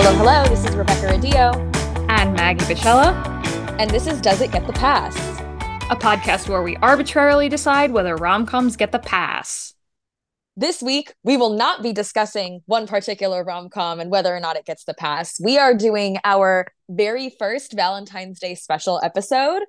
[0.00, 0.44] Hello, hello.
[0.44, 1.56] This is Rebecca Radillo,
[2.08, 3.12] and Maggie Bichella,
[3.80, 5.16] and this is Does It Get the Pass?
[5.90, 9.74] A podcast where we arbitrarily decide whether rom coms get the pass.
[10.56, 14.54] This week, we will not be discussing one particular rom com and whether or not
[14.54, 15.34] it gets the pass.
[15.40, 19.62] We are doing our very first Valentine's Day special episode.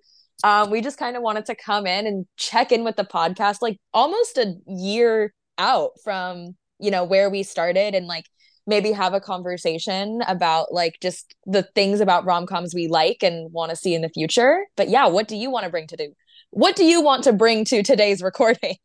[0.44, 3.64] Um, we just kind of wanted to come in and check in with the podcast,
[3.64, 8.26] like almost a year out from you know where we started, and like
[8.70, 13.72] maybe have a conversation about like just the things about rom-coms we like and want
[13.72, 14.66] to see in the future.
[14.78, 16.14] But yeah, what do you want to bring to do?
[16.52, 18.78] What do you want to bring to today's recording?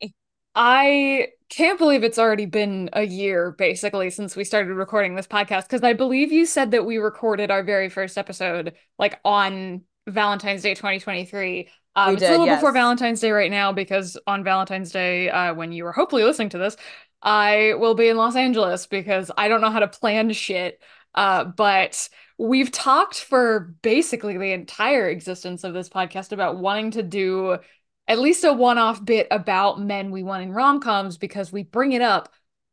[0.55, 5.65] I can't believe it's already been a year basically since we started recording this podcast
[5.65, 10.63] because I believe you said that we recorded our very first episode like on Valentine's
[10.63, 11.69] Day 2023.
[11.97, 12.59] Um, we it's did, a little yes.
[12.59, 16.51] before Valentine's Day right now because on Valentine's Day, uh, when you were hopefully listening
[16.51, 16.77] to this,
[17.25, 20.81] I will be in Los Angeles because I don't know how to plan shit.
[21.15, 22.09] Uh, but
[22.39, 27.59] we've talked for basically the entire existence of this podcast about wanting to do
[28.07, 32.03] at least a one-off bit about men we want in rom-coms because we bring it
[32.03, 32.33] up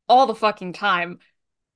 [0.09, 1.19] all the fucking time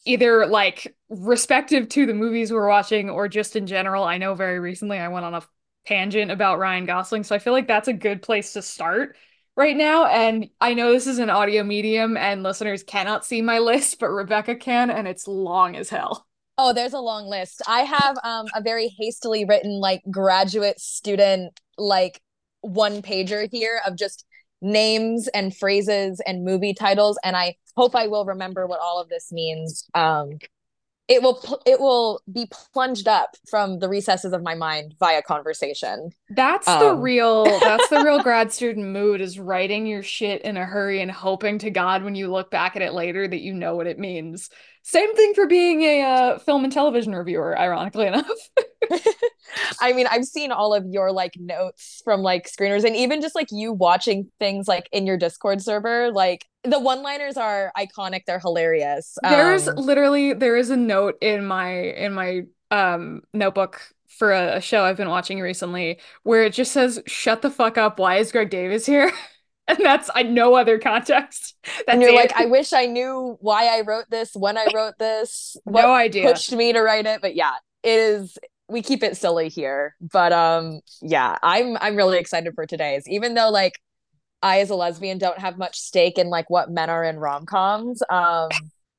[0.05, 4.59] either like respective to the movies we're watching or just in general i know very
[4.59, 5.41] recently i went on a
[5.85, 9.15] tangent about ryan gosling so i feel like that's a good place to start
[9.55, 10.05] right now.
[10.05, 14.09] And I know this is an audio medium and listeners cannot see my list, but
[14.09, 16.27] Rebecca can, and it's long as hell.
[16.57, 17.61] Oh, there's a long list.
[17.67, 22.21] I have um, a very hastily written, like, graduate student, like,
[22.61, 24.25] one pager here of just
[24.61, 27.19] names and phrases and movie titles.
[27.23, 29.85] And I hope I will remember what all of this means.
[29.93, 30.39] Um,
[31.07, 36.09] it will it will be plunged up from the recesses of my mind via conversation.
[36.29, 36.79] That's um.
[36.79, 41.01] the real that's the real grad student mood is writing your shit in a hurry
[41.01, 43.87] and hoping to god when you look back at it later that you know what
[43.87, 44.49] it means.
[44.81, 48.27] Same thing for being a uh, film and television reviewer ironically enough.
[49.81, 53.35] I mean, I've seen all of your like notes from like screeners and even just
[53.35, 58.39] like you watching things like in your Discord server, like the one-liners are iconic, they're
[58.39, 59.17] hilarious.
[59.23, 64.57] There's um, literally there is a note in my in my um notebook for a,
[64.57, 68.17] a show I've been watching recently where it just says shut the fuck up, why
[68.17, 69.11] is Greg Davies here?
[69.67, 71.55] and that's I no other context.
[71.63, 72.15] That's and you're it.
[72.15, 76.27] like, I wish I knew why I wrote this, when I wrote this, no idea
[76.27, 77.21] pushed me to write it.
[77.21, 77.53] But yeah,
[77.83, 78.37] it is
[78.67, 79.95] we keep it silly here.
[79.99, 83.07] But um yeah, I'm I'm really excited for today's.
[83.07, 83.79] Even though like
[84.45, 88.01] I as a lesbian don't have much stake in like what men are in rom-coms.
[88.09, 88.49] Um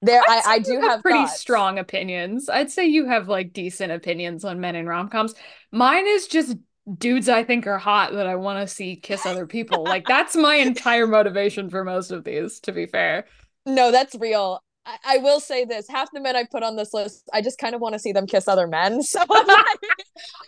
[0.03, 1.41] there I, I do have, have pretty thoughts.
[1.41, 2.49] strong opinions.
[2.49, 5.35] I'd say you have like decent opinions on men in rom-coms.
[5.73, 6.57] Mine is just
[6.99, 9.83] dudes I think are hot that I want to see kiss other people.
[9.85, 13.25] like that's my entire motivation for most of these, to be fair.
[13.65, 14.63] No, that's real.
[14.85, 17.59] I, I will say this: half the men I put on this list, I just
[17.59, 19.01] kind of want to see them kiss other men.
[19.13, 19.21] So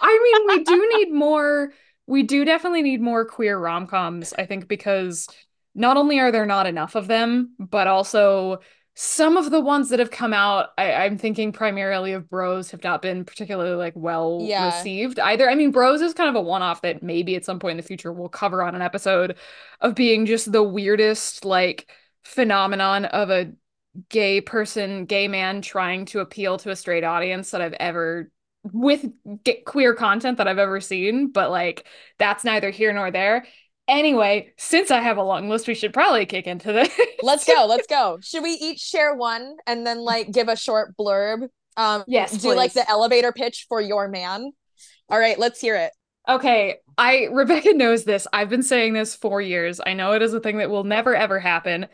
[0.00, 1.72] I mean, we do need more.
[2.08, 4.34] We do definitely need more queer rom coms.
[4.36, 5.28] I think because
[5.74, 8.58] not only are there not enough of them, but also
[9.00, 12.82] some of the ones that have come out, I, am thinking primarily of Bros, have
[12.82, 14.74] not been particularly like well yeah.
[14.74, 15.48] received either.
[15.48, 17.76] I mean, Bros is kind of a one off that maybe at some point in
[17.76, 19.36] the future we'll cover on an episode
[19.80, 21.88] of being just the weirdest like
[22.24, 23.52] phenomenon of a
[24.08, 28.32] gay person, gay man trying to appeal to a straight audience that I've ever
[28.72, 29.06] with
[29.64, 31.86] queer content that I've ever seen, but like
[32.18, 33.46] that's neither here nor there.
[33.86, 36.90] Anyway, since I have a long list, we should probably kick into this.
[37.22, 37.66] let's go.
[37.66, 38.18] Let's go.
[38.22, 41.48] Should we each share one and then like give a short blurb?
[41.78, 42.32] Um, yes.
[42.32, 42.56] Do please.
[42.56, 44.52] like the elevator pitch for your man.
[45.08, 45.92] All right, let's hear it.
[46.28, 48.26] Okay, I Rebecca knows this.
[48.30, 49.80] I've been saying this for years.
[49.84, 51.86] I know it is a thing that will never ever happen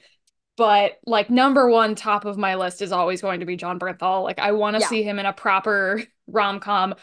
[0.57, 4.23] but like number one top of my list is always going to be Jon Bernthal.
[4.23, 4.89] Like I want to yeah.
[4.89, 6.95] see him in a proper rom-com.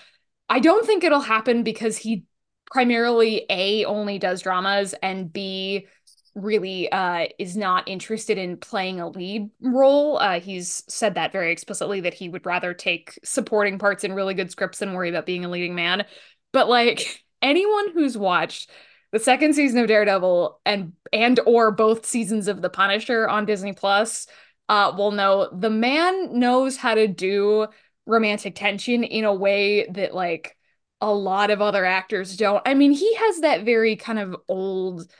[0.49, 2.23] I don't think it'll happen because he
[2.71, 5.87] primarily A only does dramas and B
[6.33, 10.17] really uh is not interested in playing a lead role.
[10.17, 14.33] Uh he's said that very explicitly that he would rather take supporting parts in really
[14.33, 16.05] good scripts than worry about being a leading man.
[16.53, 18.69] But like anyone who's watched
[19.11, 23.73] the second season of Daredevil and and or both seasons of The Punisher on Disney
[23.73, 24.27] Plus
[24.69, 27.67] uh, will know the man knows how to do
[28.05, 30.57] romantic tension in a way that like
[31.01, 32.61] a lot of other actors don't.
[32.65, 35.11] I mean, he has that very kind of old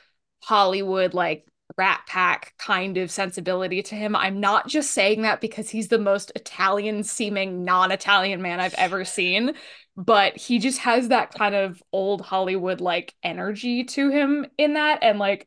[0.42, 1.46] Hollywood like
[1.76, 4.14] rat pack kind of sensibility to him.
[4.14, 9.04] I'm not just saying that because he's the most Italian seeming non-Italian man I've ever
[9.04, 9.54] seen
[9.96, 15.00] but he just has that kind of old Hollywood like energy to him in that
[15.02, 15.46] and like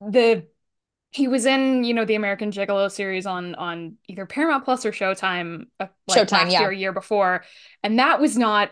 [0.00, 0.46] the
[1.10, 4.92] he was in you know the American Gigolo series on on either Paramount Plus or
[4.92, 6.60] Showtime uh, like Showtime last yeah.
[6.60, 7.44] year year before
[7.82, 8.70] and that was not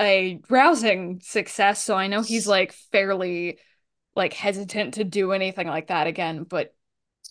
[0.00, 3.58] a rousing success so I know he's like fairly
[4.14, 6.74] like hesitant to do anything like that again but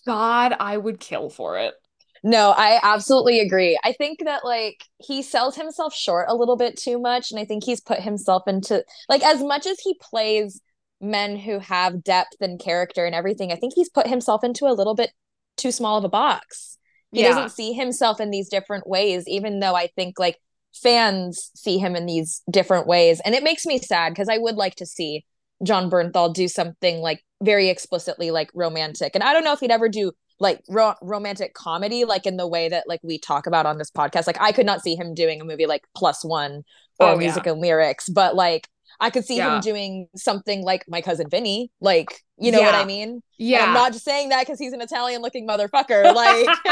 [0.06, 1.74] god I would kill for it
[2.22, 3.78] no, I absolutely agree.
[3.84, 7.44] I think that like he sells himself short a little bit too much and I
[7.44, 10.60] think he's put himself into like as much as he plays
[11.00, 14.74] men who have depth and character and everything, I think he's put himself into a
[14.74, 15.10] little bit
[15.56, 16.78] too small of a box.
[17.12, 17.28] He yeah.
[17.28, 20.38] doesn't see himself in these different ways, even though I think like
[20.74, 23.20] fans see him in these different ways.
[23.24, 25.24] And it makes me sad because I would like to see
[25.62, 29.12] Jon Bernthal do something like very explicitly like romantic.
[29.14, 32.46] And I don't know if he'd ever do like ro- romantic comedy like in the
[32.46, 34.26] way that like we talk about on this podcast.
[34.26, 36.64] Like I could not see him doing a movie like Plus 1
[37.00, 37.52] or oh, music yeah.
[37.52, 38.68] and lyrics, but like
[39.00, 39.56] I could see yeah.
[39.56, 42.66] him doing something like my cousin Vinny, like you know yeah.
[42.66, 43.22] what I mean?
[43.38, 46.14] Yeah, and I'm not just saying that because he's an Italian looking motherfucker.
[46.14, 46.48] Like,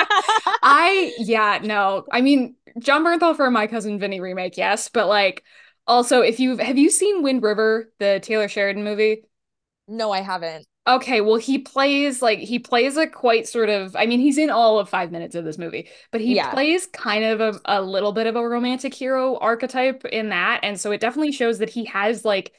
[0.62, 5.44] I yeah no, I mean Jon Bernthal for my cousin Vinny remake, yes, but like
[5.86, 9.22] also if you have you seen Wind River, the Taylor Sheridan movie?
[9.88, 10.66] No, I haven't.
[10.88, 13.96] Okay, well, he plays like he plays a quite sort of.
[13.96, 16.52] I mean, he's in all of five minutes of this movie, but he yeah.
[16.52, 20.78] plays kind of a, a little bit of a romantic hero archetype in that, and
[20.78, 22.52] so it definitely shows that he has like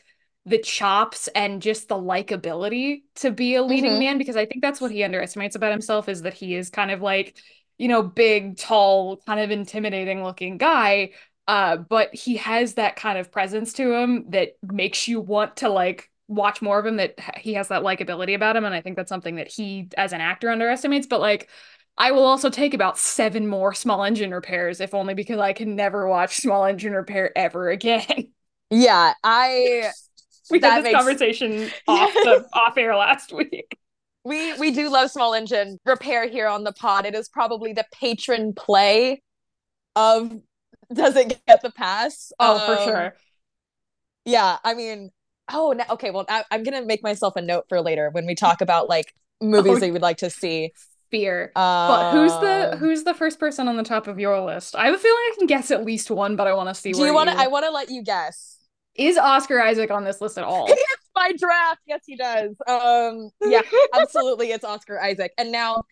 [0.46, 4.00] the chops and just the likability to be a leading mm-hmm.
[4.00, 6.92] man because I think that's what he underestimates about himself is that he is kind
[6.92, 7.38] of like
[7.78, 11.12] you know big, tall, kind of intimidating looking guy,
[11.48, 15.70] uh, but he has that kind of presence to him that makes you want to
[15.70, 18.96] like watch more of him that he has that likability about him and i think
[18.96, 21.50] that's something that he as an actor underestimates but like
[21.98, 25.76] i will also take about seven more small engine repairs if only because i can
[25.76, 28.30] never watch small engine repair ever again.
[28.70, 29.90] Yeah i
[30.52, 30.96] we had this makes...
[30.96, 33.78] conversation off the off air last week.
[34.24, 37.06] We we do love small engine repair here on the pod.
[37.06, 39.22] It is probably the patron play
[39.96, 40.34] of
[40.94, 42.32] does it get the pass?
[42.40, 43.16] Oh um, for sure.
[44.26, 45.12] Yeah i mean
[45.52, 48.36] oh no, okay well I, am gonna make myself a note for later when we
[48.36, 50.72] talk about like movies oh, that you would like to see.
[51.10, 51.52] fear.
[51.56, 54.76] Um, but who's the um, who's the first person on the top of your list?
[54.76, 56.92] I have a feeling i can guess at least one but i want to see
[56.92, 58.58] do you want to i want to let you guess.
[58.96, 60.68] Is oscar isaac on this list at all?
[61.16, 61.82] My draft.
[61.88, 62.56] Yes he does.
[62.68, 63.62] Um yeah
[63.94, 65.32] absolutely it's oscar isaac.
[65.38, 65.84] And now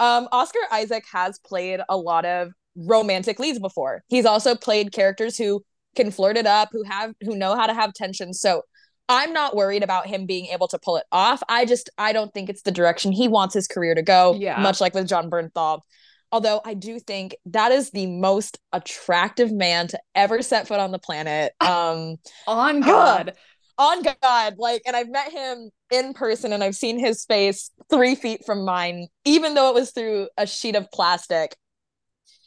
[0.00, 4.02] um oscar isaac has played a lot of romantic leads before.
[4.08, 5.62] He's also played characters who
[5.94, 8.32] can flirt it up who have who know how to have tension.
[8.32, 8.62] So
[9.12, 11.42] I'm not worried about him being able to pull it off.
[11.46, 14.34] I just I don't think it's the direction he wants his career to go.
[14.38, 14.58] Yeah.
[14.60, 15.80] Much like with Jon Bernthal.
[16.32, 20.92] Although I do think that is the most attractive man to ever set foot on
[20.92, 21.52] the planet.
[21.60, 22.16] Um
[22.46, 23.34] on God.
[23.76, 24.54] on God.
[24.56, 28.64] Like, and I've met him in person and I've seen his face three feet from
[28.64, 31.54] mine, even though it was through a sheet of plastic.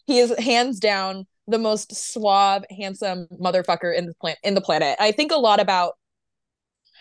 [0.08, 4.96] He is hands down the most suave, handsome motherfucker in the plant in the planet.
[5.00, 5.94] I think a lot about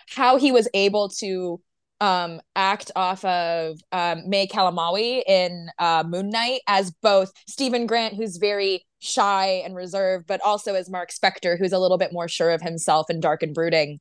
[0.08, 1.60] how he was able to
[2.00, 8.14] um, act off of um, May Calamawy in uh, Moon Knight as both Steven Grant,
[8.14, 12.28] who's very shy and reserved, but also as Mark Spector, who's a little bit more
[12.28, 14.00] sure of himself and dark and brooding.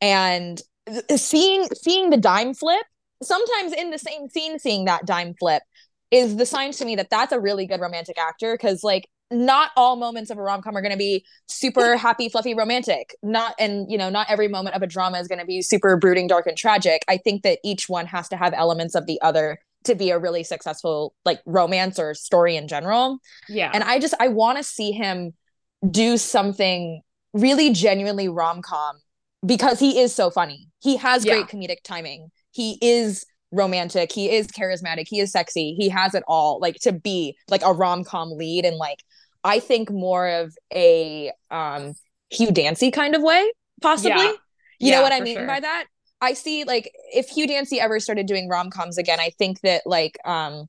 [0.00, 0.60] And
[1.16, 2.84] seeing seeing the dime flip,
[3.22, 5.62] sometimes in the same scene, seeing that dime flip
[6.10, 9.70] is the sign to me that that's a really good romantic actor because like not
[9.76, 13.14] all moments of a rom-com are going to be super happy fluffy romantic.
[13.22, 15.96] Not and you know not every moment of a drama is going to be super
[15.96, 17.04] brooding dark and tragic.
[17.08, 20.18] I think that each one has to have elements of the other to be a
[20.18, 23.18] really successful like romance or story in general.
[23.48, 23.70] Yeah.
[23.72, 25.34] And i just i want to see him
[25.90, 28.96] do something really genuinely rom-com
[29.44, 30.68] because he is so funny.
[30.80, 31.34] He has yeah.
[31.34, 32.30] great comedic timing.
[32.50, 34.10] He is romantic.
[34.12, 35.06] He is charismatic.
[35.08, 35.74] He is sexy.
[35.74, 39.04] He has it all like to be like a rom-com lead and like
[39.44, 41.94] I think more of a um
[42.30, 44.24] Hugh Dancy kind of way, possibly.
[44.24, 44.32] Yeah.
[44.80, 45.46] You yeah, know what I mean sure.
[45.46, 45.84] by that?
[46.20, 50.16] I see like if Hugh Dancy ever started doing rom-coms again, I think that like
[50.24, 50.66] um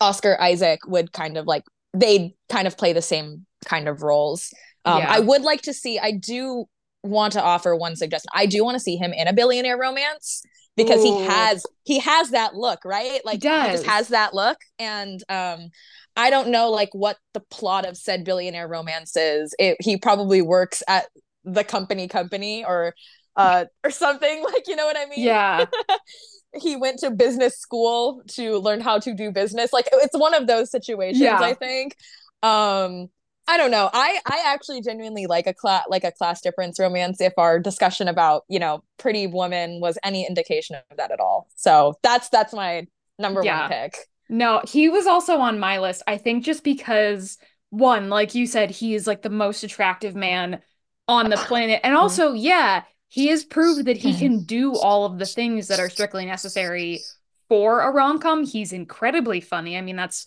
[0.00, 4.52] Oscar Isaac would kind of like they'd kind of play the same kind of roles.
[4.84, 5.10] Um yeah.
[5.10, 6.66] I would like to see I do
[7.02, 8.28] want to offer one suggestion.
[8.34, 10.42] I do want to see him in a billionaire romance
[10.76, 11.18] because Ooh.
[11.18, 13.24] he has he has that look, right?
[13.24, 15.70] Like he, he just has that look and um
[16.16, 19.54] I don't know like what the plot of said billionaire romance is.
[19.58, 21.06] It, he probably works at
[21.44, 22.94] the company company or
[23.36, 25.24] uh or something like you know what I mean?
[25.24, 25.66] Yeah.
[26.54, 29.72] he went to business school to learn how to do business.
[29.72, 31.38] Like it's one of those situations, yeah.
[31.38, 31.96] I think.
[32.42, 33.08] Um
[33.48, 33.88] I don't know.
[33.92, 38.08] I I actually genuinely like a class like a class difference romance if our discussion
[38.08, 41.46] about, you know, pretty woman was any indication of that at all.
[41.54, 42.86] So that's that's my
[43.18, 43.60] number yeah.
[43.62, 43.96] one pick.
[44.28, 46.02] No, he was also on my list.
[46.06, 47.38] I think just because
[47.70, 50.60] one, like you said, he is like the most attractive man
[51.08, 51.80] on the planet.
[51.84, 52.02] And mm-hmm.
[52.02, 55.88] also, yeah, he has proved that he can do all of the things that are
[55.88, 57.00] strictly necessary
[57.48, 58.44] for a rom-com.
[58.44, 59.78] He's incredibly funny.
[59.78, 60.26] I mean, that's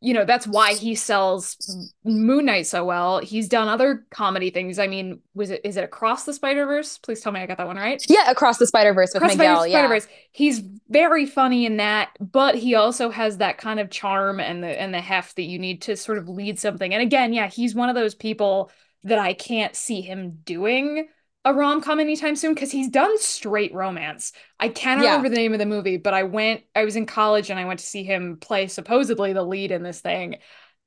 [0.00, 1.56] you know, that's why he sells
[2.04, 3.18] Moon Knight so well.
[3.18, 4.78] He's done other comedy things.
[4.78, 6.98] I mean, was it is it Across the Spider-Verse?
[6.98, 8.04] Please tell me I got that one right.
[8.08, 9.62] Yeah, Across the Spider-Verse with Across Miguel.
[9.62, 10.06] Spider-Verse.
[10.10, 10.16] Yeah.
[10.32, 14.80] He's very funny in that, but he also has that kind of charm and the
[14.80, 16.92] and the heft that you need to sort of lead something.
[16.92, 18.70] And again, yeah, he's one of those people
[19.04, 21.08] that I can't see him doing
[21.46, 24.32] a rom com anytime soon because he's done straight romance.
[24.58, 25.10] I cannot yeah.
[25.10, 27.64] remember the name of the movie, but I went, I was in college and I
[27.64, 30.38] went to see him play supposedly the lead in this thing.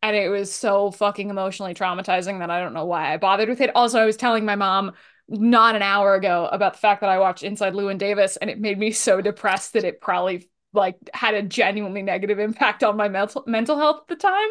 [0.01, 3.61] And it was so fucking emotionally traumatizing that I don't know why I bothered with
[3.61, 3.71] it.
[3.73, 4.91] Also, I was telling my mom
[5.29, 8.59] not an hour ago about the fact that I watched Inside Llewyn Davis and it
[8.59, 13.07] made me so depressed that it probably like had a genuinely negative impact on my
[13.07, 14.49] mental mental health at the time.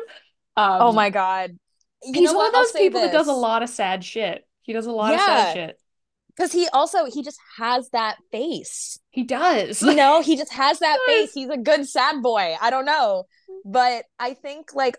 [0.56, 1.58] Um, oh my god.
[2.02, 3.10] You he's one of those people this.
[3.10, 4.46] that does a lot of sad shit.
[4.62, 5.16] He does a lot yeah.
[5.16, 5.78] of sad shit
[6.38, 8.98] because he also he just has that face.
[9.10, 9.82] He does.
[9.82, 11.32] You know he just has that face.
[11.34, 12.56] He's a good sad boy.
[12.60, 13.24] I don't know.
[13.64, 14.96] But i think like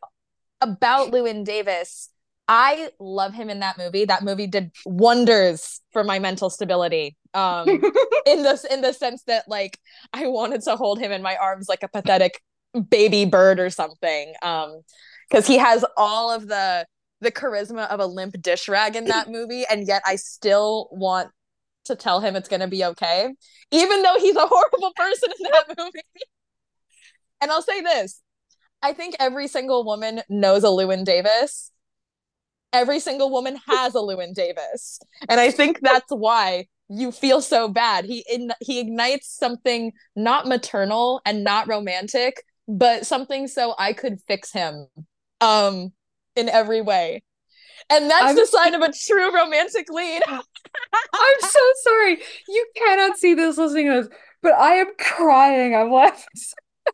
[0.62, 2.10] about llewyn davis
[2.50, 4.06] i love him in that movie.
[4.06, 7.70] That movie did wonders for my mental stability um
[8.26, 9.80] in this in the sense that like
[10.14, 12.42] i wanted to hold him in my arms like a pathetic
[12.90, 14.82] baby bird or something um
[15.30, 16.86] because he has all of the
[17.22, 21.30] the charisma of a limp dish rag in that movie and yet i still want
[21.86, 23.34] to tell him it's going to be okay
[23.72, 26.02] even though he's a horrible person in that movie.
[27.42, 28.22] And i'll say this
[28.82, 31.72] i think every single woman knows a Llewyn davis.
[32.72, 35.00] Every single woman has a Llewyn davis.
[35.30, 38.06] And i think that's why you feel so bad.
[38.06, 44.20] He in, he ignites something not maternal and not romantic but something so i could
[44.28, 44.88] fix him.
[45.42, 45.94] Um
[46.40, 47.22] in every way.
[47.90, 50.22] And that's I'm, the sign of a true romantic lead.
[50.28, 52.18] I'm so sorry.
[52.48, 55.76] You cannot see this listening to this, but I am crying.
[55.76, 56.28] I'm laughing.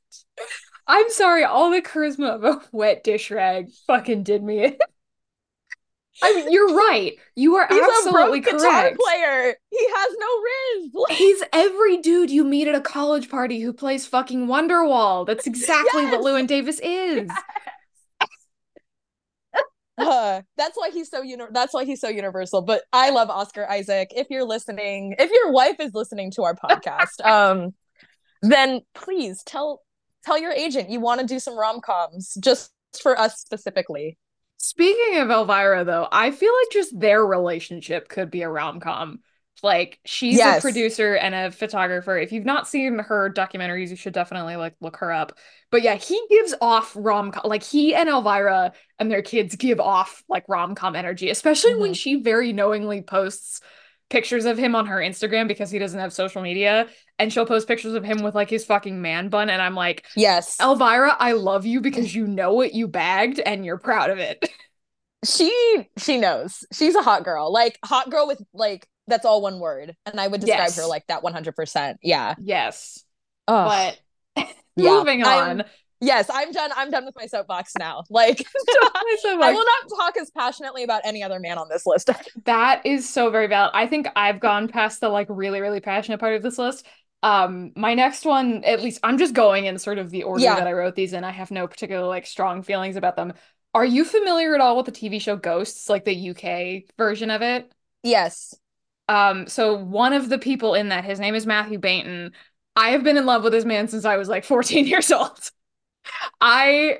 [0.87, 1.43] I'm sorry.
[1.43, 4.77] All the charisma of a wet dish rag fucking did me in.
[6.23, 7.13] I mean, you're right.
[7.35, 8.61] You are He's absolutely a correct.
[8.61, 9.55] Guitar player.
[9.69, 11.17] He has no riz.
[11.17, 15.27] He's every dude you meet at a college party who plays fucking Wonderwall.
[15.27, 16.11] That's exactly yes.
[16.13, 17.27] what Llewyn Davis is.
[17.27, 17.37] Yes
[19.97, 22.61] uh, that's why he's so uni- that's why he's so universal.
[22.61, 24.09] But i love oscar isaac.
[24.15, 27.73] If you're listening if your wife is listening to our podcast um
[28.41, 29.81] then please tell
[30.23, 32.71] tell your agent you want to do some rom-coms just
[33.01, 34.17] for us specifically.
[34.57, 39.19] Speaking of elvira though i feel like just their relationship could be a rom-com
[39.63, 40.59] like she's yes.
[40.59, 42.17] a producer and a photographer.
[42.17, 45.37] If you've not seen her documentaries, you should definitely like look her up.
[45.71, 49.79] But yeah, he gives off rom com like he and Elvira and their kids give
[49.79, 51.81] off like rom com energy, especially mm-hmm.
[51.81, 53.61] when she very knowingly posts
[54.09, 57.67] pictures of him on her Instagram because he doesn't have social media and she'll post
[57.67, 60.57] pictures of him with like his fucking man bun and I'm like, "Yes.
[60.59, 64.47] Elvira, I love you because you know what you bagged and you're proud of it."
[65.25, 65.51] She
[65.97, 66.63] she knows.
[66.71, 67.51] She's a hot girl.
[67.51, 69.95] Like hot girl with like that's all one word.
[70.05, 70.77] And i would describe yes.
[70.77, 72.35] her like that 100% yeah.
[72.41, 73.03] Yes.
[73.47, 73.99] But
[74.77, 75.61] moving yeah, on.
[75.61, 75.67] I'm,
[76.01, 78.03] yes i'm done i'm done with my soapbox now.
[78.09, 78.45] Like
[78.93, 82.09] i will not talk as passionately about any other man on this list.
[82.45, 83.71] That is so very valid.
[83.73, 86.85] I think i've gone past the like really really passionate part of this list.
[87.23, 90.55] Um my next one at least i'm just going in sort of the order yeah.
[90.55, 91.23] that i wrote these in.
[91.23, 93.33] I have no particular like strong feelings about them.
[93.73, 97.41] Are you familiar at all with the tv show ghosts like the uk version of
[97.41, 97.71] it?
[98.03, 98.55] Yes
[99.07, 102.31] um, so one of the people in that, his name is Matthew Baynton.
[102.75, 105.51] I have been in love with this man since I was like 14 years old.
[106.41, 106.99] I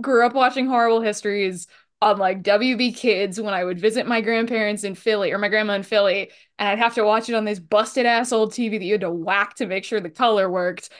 [0.00, 1.66] grew up watching horrible histories
[2.00, 5.74] on like WB Kids when I would visit my grandparents in Philly or my grandma
[5.74, 8.84] in Philly, and I'd have to watch it on this busted ass old TV that
[8.84, 10.90] you had to whack to make sure the color worked.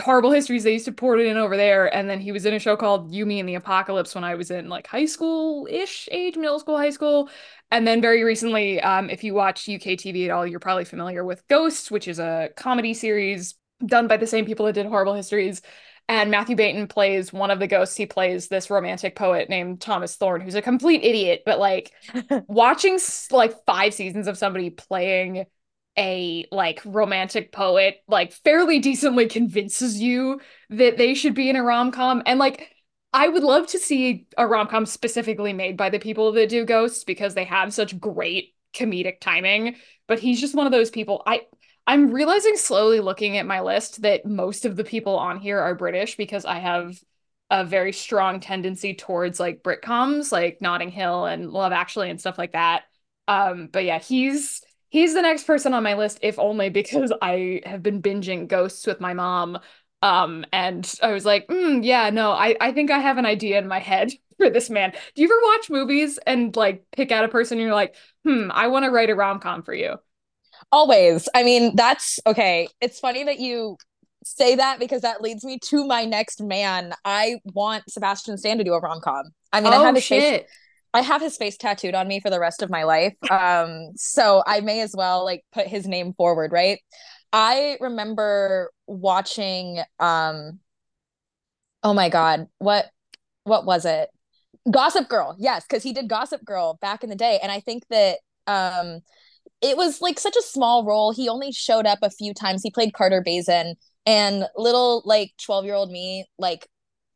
[0.00, 1.94] Horrible histories, they used to port it in over there.
[1.94, 4.34] And then he was in a show called You, Me, and the Apocalypse when I
[4.34, 7.28] was in like high school ish age, middle school, high school.
[7.70, 11.24] And then very recently, um, if you watch UK TV at all, you're probably familiar
[11.24, 13.54] with Ghosts, which is a comedy series
[13.84, 15.62] done by the same people that did Horrible Histories.
[16.08, 17.96] And Matthew Baynton plays one of the ghosts.
[17.96, 21.42] He plays this romantic poet named Thomas Thorne, who's a complete idiot.
[21.44, 21.92] But like
[22.46, 23.00] watching
[23.32, 25.46] like five seasons of somebody playing
[25.98, 31.62] a like romantic poet like fairly decently convinces you that they should be in a
[31.62, 32.75] rom-com and like
[33.16, 36.66] I would love to see a rom com specifically made by the people that do
[36.66, 39.76] Ghosts because they have such great comedic timing.
[40.06, 41.22] But he's just one of those people.
[41.26, 41.46] I
[41.86, 45.74] I'm realizing slowly looking at my list that most of the people on here are
[45.74, 46.98] British because I have
[47.48, 52.36] a very strong tendency towards like Britcoms, like Notting Hill and Love Actually and stuff
[52.36, 52.82] like that.
[53.28, 57.62] Um, but yeah, he's he's the next person on my list, if only because I
[57.64, 59.58] have been binging Ghosts with my mom.
[60.06, 63.58] Um, and I was like, mm, yeah, no, I, I think I have an idea
[63.58, 64.92] in my head for this man.
[65.14, 68.50] Do you ever watch movies and like pick out a person and you're like, hmm,
[68.52, 69.96] I want to write a rom com for you?
[70.70, 71.28] Always.
[71.34, 72.68] I mean, that's okay.
[72.80, 73.78] It's funny that you
[74.24, 76.94] say that because that leads me to my next man.
[77.04, 79.24] I want Sebastian Stan to do a rom com.
[79.52, 80.42] I mean, oh, I have his shit.
[80.42, 80.50] face.
[80.94, 83.14] I have his face tattooed on me for the rest of my life.
[83.28, 86.78] Um, so I may as well like put his name forward, right?
[87.32, 90.60] I remember watching um
[91.82, 92.86] oh my god, what
[93.44, 94.10] what was it?
[94.70, 95.36] Gossip Girl.
[95.38, 99.00] Yes, cuz he did Gossip Girl back in the day and I think that um
[99.62, 101.12] it was like such a small role.
[101.12, 102.62] He only showed up a few times.
[102.62, 103.74] He played Carter Baizen
[104.06, 106.68] and little like 12 year old me like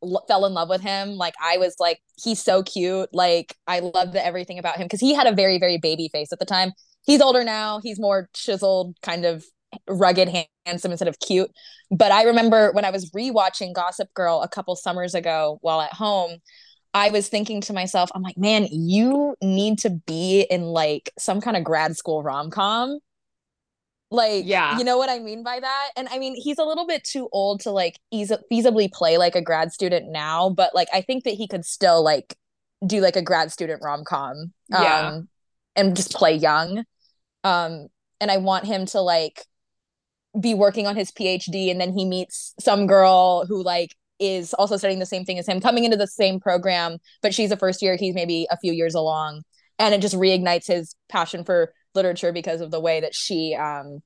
[0.03, 3.79] l- fell in love with him like i was like he's so cute like i
[3.79, 6.73] loved everything about him because he had a very very baby face at the time
[7.05, 9.45] he's older now he's more chiseled kind of
[9.87, 10.29] rugged
[10.65, 11.49] handsome instead of cute
[11.89, 15.93] but i remember when i was rewatching gossip girl a couple summers ago while at
[15.93, 16.37] home
[16.93, 21.39] I was thinking to myself, I'm like, man, you need to be in like some
[21.39, 22.99] kind of grad school rom com
[24.11, 25.89] like, yeah, you know what I mean by that?
[25.95, 29.35] And I mean, he's a little bit too old to like eas- feasibly play like
[29.35, 32.35] a grad student now, but like I think that he could still like
[32.85, 35.29] do like a grad student rom com, yeah, um,
[35.77, 36.83] and just play young.
[37.45, 37.87] Um,
[38.19, 39.45] and I want him to like
[40.39, 44.77] be working on his PhD, and then he meets some girl who like is also
[44.77, 47.81] studying the same thing as him, coming into the same program, but she's a first
[47.81, 49.41] year, he's maybe a few years along,
[49.79, 53.99] and it just reignites his passion for literature because of the way that she um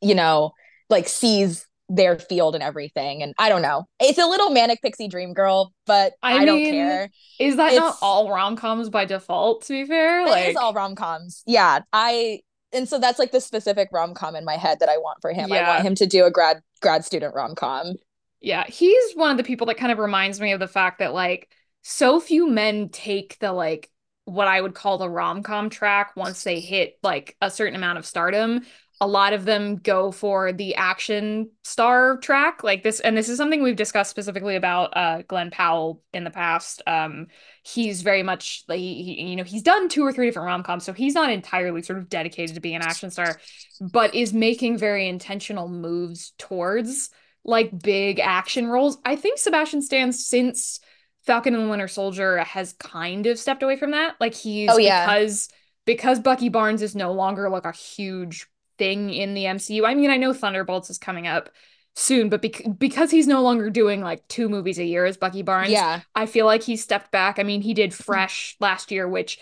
[0.00, 0.50] you know
[0.90, 3.22] like sees their field and everything.
[3.22, 3.84] And i don't know.
[4.00, 7.10] It's a little manic pixie dream girl but i, I mean, don't care.
[7.38, 10.26] is that it's, not all rom-coms by default to be fair?
[10.26, 11.42] Like it's all rom-coms.
[11.46, 12.40] Yeah i
[12.72, 15.48] and so that's like the specific rom-com in my head that i want for him
[15.48, 15.56] yeah.
[15.56, 17.94] i want him to do a grad grad student rom-com
[18.40, 21.12] yeah he's one of the people that kind of reminds me of the fact that
[21.14, 21.48] like
[21.82, 23.90] so few men take the like
[24.26, 27.98] what I would call the rom com track once they hit like a certain amount
[27.98, 28.62] of stardom.
[29.00, 33.36] A lot of them go for the action star track, like this, and this is
[33.36, 36.82] something we've discussed specifically about uh, Glen Powell in the past.
[36.86, 37.26] Um,
[37.62, 40.62] he's very much like he, he, you know, he's done two or three different rom
[40.62, 43.38] coms, so he's not entirely sort of dedicated to being an action star,
[43.80, 47.10] but is making very intentional moves towards
[47.44, 48.98] like big action roles.
[49.04, 50.80] I think Sebastian Stan since
[51.26, 54.14] Falcon and the Winter Soldier has kind of stepped away from that.
[54.20, 55.06] Like he's oh, yeah.
[55.06, 55.48] because
[55.84, 58.46] because Bucky Barnes is no longer like a huge
[58.78, 59.84] thing in the MCU.
[59.84, 61.50] I mean, I know Thunderbolts is coming up
[61.94, 65.42] soon, but bec- because he's no longer doing like two movies a year as Bucky
[65.42, 67.38] Barnes, yeah, I feel like he stepped back.
[67.38, 69.38] I mean, he did Fresh last year, which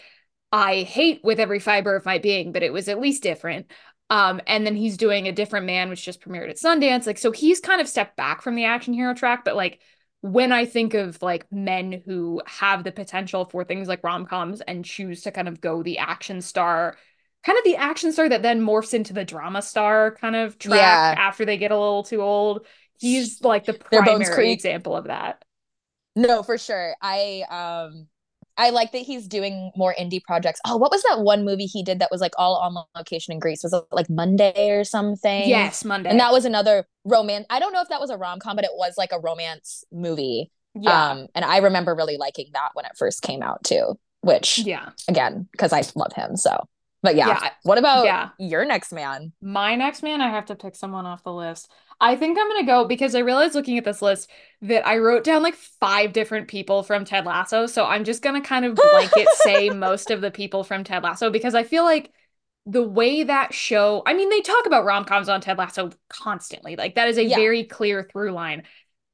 [0.53, 3.71] I hate with every fiber of my being, but it was at least different.
[4.11, 7.07] Um, and then he's doing a different man, which just premiered at Sundance.
[7.07, 9.81] Like, so he's kind of stepped back from the action hero track, but like
[10.21, 14.61] when I think of like men who have the potential for things like rom coms
[14.61, 16.97] and choose to kind of go the action star,
[17.45, 20.79] kind of the action star that then morphs into the drama star kind of track
[20.79, 21.15] yeah.
[21.19, 22.67] after they get a little too old,
[22.99, 25.45] he's like the primary example of that.
[26.17, 26.95] No, for sure.
[27.03, 28.07] I um
[28.57, 30.61] I like that he's doing more indie projects.
[30.65, 33.41] Oh, what was that one movie he did that was like all on location in
[33.41, 33.65] Greece?
[33.65, 35.49] Was it like Monday or something?
[35.49, 36.09] Yes, Monday.
[36.09, 37.47] And that was another romance.
[37.51, 39.83] I don't know if that was a rom com, but it was like a romance
[39.91, 40.53] movie.
[40.75, 41.11] Yeah.
[41.11, 43.99] Um, and I remember really liking that when it first came out too.
[44.21, 46.37] Which, yeah, again, because I love him.
[46.37, 46.57] So,
[47.05, 47.29] but yeah.
[47.29, 47.51] yeah.
[47.65, 48.31] What about yeah.
[48.39, 49.33] your next man?
[49.43, 51.71] My next man, I have to pick someone off the list.
[52.01, 54.31] I think I'm gonna go because I realized looking at this list
[54.63, 57.67] that I wrote down like five different people from Ted Lasso.
[57.67, 61.29] So I'm just gonna kind of blanket say most of the people from Ted Lasso
[61.29, 62.11] because I feel like
[62.65, 66.77] the way that show, I mean, they talk about rom coms on Ted Lasso constantly.
[66.77, 67.37] Like that is a yeah.
[67.37, 68.63] very clear through line.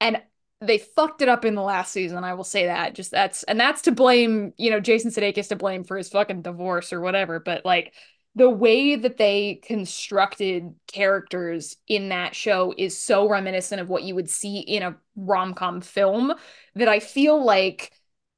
[0.01, 0.23] And
[0.61, 2.23] they fucked it up in the last season.
[2.23, 2.95] I will say that.
[2.95, 6.43] Just that's and that's to blame, you know, Jason Sudeikis to blame for his fucking
[6.43, 7.41] divorce or whatever.
[7.41, 7.95] But like
[8.35, 14.15] the way that they constructed characters in that show is so reminiscent of what you
[14.15, 16.33] would see in a rom-com film
[16.77, 17.91] that I feel like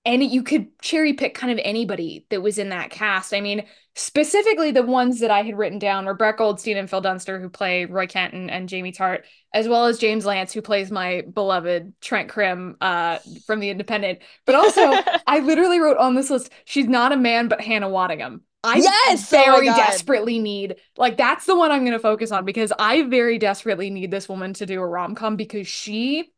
[0.05, 3.33] any you could cherry pick kind of anybody that was in that cast.
[3.33, 7.01] I mean, specifically the ones that I had written down were Brett Goldstein and Phil
[7.01, 9.23] Dunster, who play Roy Kenton and Jamie Tartt,
[9.55, 14.21] as well as James Lance, who plays my beloved Trent Crimm uh, from The Independent.
[14.45, 14.81] But also,
[15.27, 18.41] I literally wrote on this list, she's not a man, but Hannah Waddingham.
[18.65, 19.33] I yes!
[19.33, 22.73] Oh very oh desperately need like that's the one I'm going to focus on because
[22.79, 26.31] I very desperately need this woman to do a rom com because she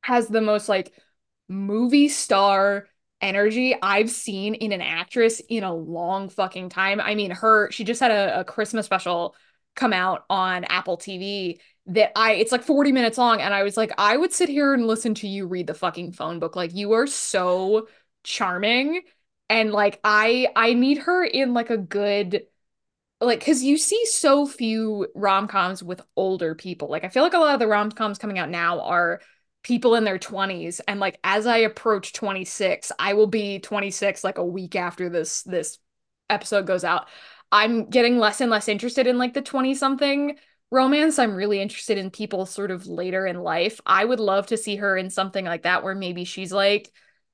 [0.00, 0.92] has the most like
[1.46, 2.87] movie star
[3.20, 7.00] energy I've seen in an actress in a long fucking time.
[7.00, 9.34] I mean, her, she just had a, a Christmas special
[9.74, 13.40] come out on Apple TV that I, it's like 40 minutes long.
[13.40, 16.12] And I was like, I would sit here and listen to you read the fucking
[16.12, 16.56] phone book.
[16.56, 17.88] Like, you are so
[18.24, 19.02] charming.
[19.48, 22.42] And like, I, I need her in like a good,
[23.20, 26.88] like, cause you see so few rom coms with older people.
[26.88, 29.20] Like, I feel like a lot of the rom coms coming out now are
[29.62, 34.38] people in their 20s and like as i approach 26 i will be 26 like
[34.38, 35.78] a week after this this
[36.30, 37.08] episode goes out.
[37.50, 40.36] I'm getting less and less interested in like the 20 something
[40.70, 41.18] romance.
[41.18, 43.80] I'm really interested in people sort of later in life.
[43.86, 46.90] I would love to see her in something like that where maybe she's like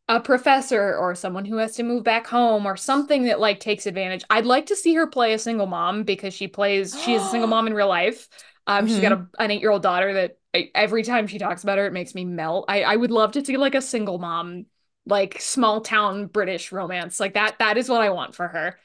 [0.07, 3.87] a professor or someone who has to move back home or something that like takes
[3.87, 4.23] advantage.
[4.31, 7.29] I'd like to see her play a single mom because she plays she is a
[7.29, 8.29] single mom in real life
[8.67, 8.95] um, mm-hmm.
[8.95, 11.79] she's got a, an eight year old daughter that I, every time she talks about
[11.79, 12.67] her, it makes me melt.
[12.69, 14.67] I, I would love to see like a single mom,
[15.07, 17.21] like small town British romance.
[17.21, 18.79] Like that, that is what I want for her.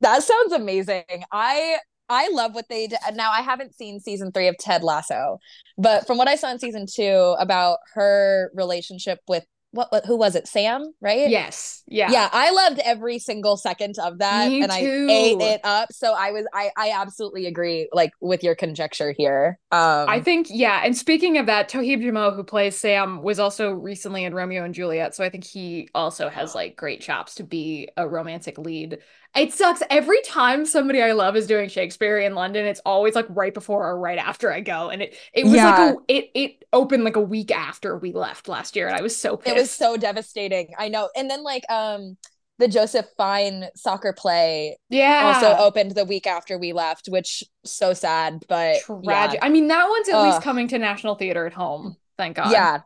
[0.00, 1.04] That sounds amazing.
[1.32, 1.78] I
[2.08, 2.98] I love what they did.
[3.14, 5.38] Now I haven't seen season three of Ted Lasso,
[5.76, 10.16] but from what I saw in season two about her relationship with what, what who
[10.16, 10.48] was it?
[10.48, 11.28] Sam, right?
[11.28, 11.82] Yes.
[11.86, 12.10] Yeah.
[12.10, 12.28] Yeah.
[12.32, 14.48] I loved every single second of that.
[14.48, 15.06] Me and too.
[15.10, 15.92] I ate it up.
[15.92, 19.58] So I was I I absolutely agree like with your conjecture here.
[19.70, 20.82] Um I think, yeah.
[20.84, 24.74] And speaking of that, Toheeb Jimoh, who plays Sam, was also recently in Romeo and
[24.74, 25.14] Juliet.
[25.14, 28.98] So I think he also has like great chops to be a romantic lead
[29.36, 32.66] it sucks every time somebody I love is doing Shakespeare in London.
[32.66, 35.70] It's always like right before or right after I go, and it it was yeah.
[35.70, 39.02] like a, it it opened like a week after we left last year, and I
[39.02, 39.56] was so pissed.
[39.56, 40.74] It was so devastating.
[40.78, 42.16] I know, and then like um
[42.58, 47.92] the Joseph Fiennes soccer play yeah also opened the week after we left, which so
[47.92, 49.40] sad, but tragic.
[49.40, 49.46] Yeah.
[49.46, 50.26] I mean, that one's at Ugh.
[50.26, 51.96] least coming to National Theater at home.
[52.16, 52.50] Thank God.
[52.50, 52.80] Yeah,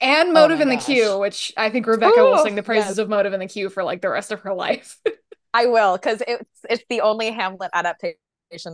[0.00, 0.86] and Motive oh in the gosh.
[0.86, 2.98] Queue, which I think Rebecca Ooh, will sing the praises yes.
[2.98, 5.00] of Motive and the Cue for like the rest of her life.
[5.54, 8.18] I will because it's it's the only Hamlet adaptation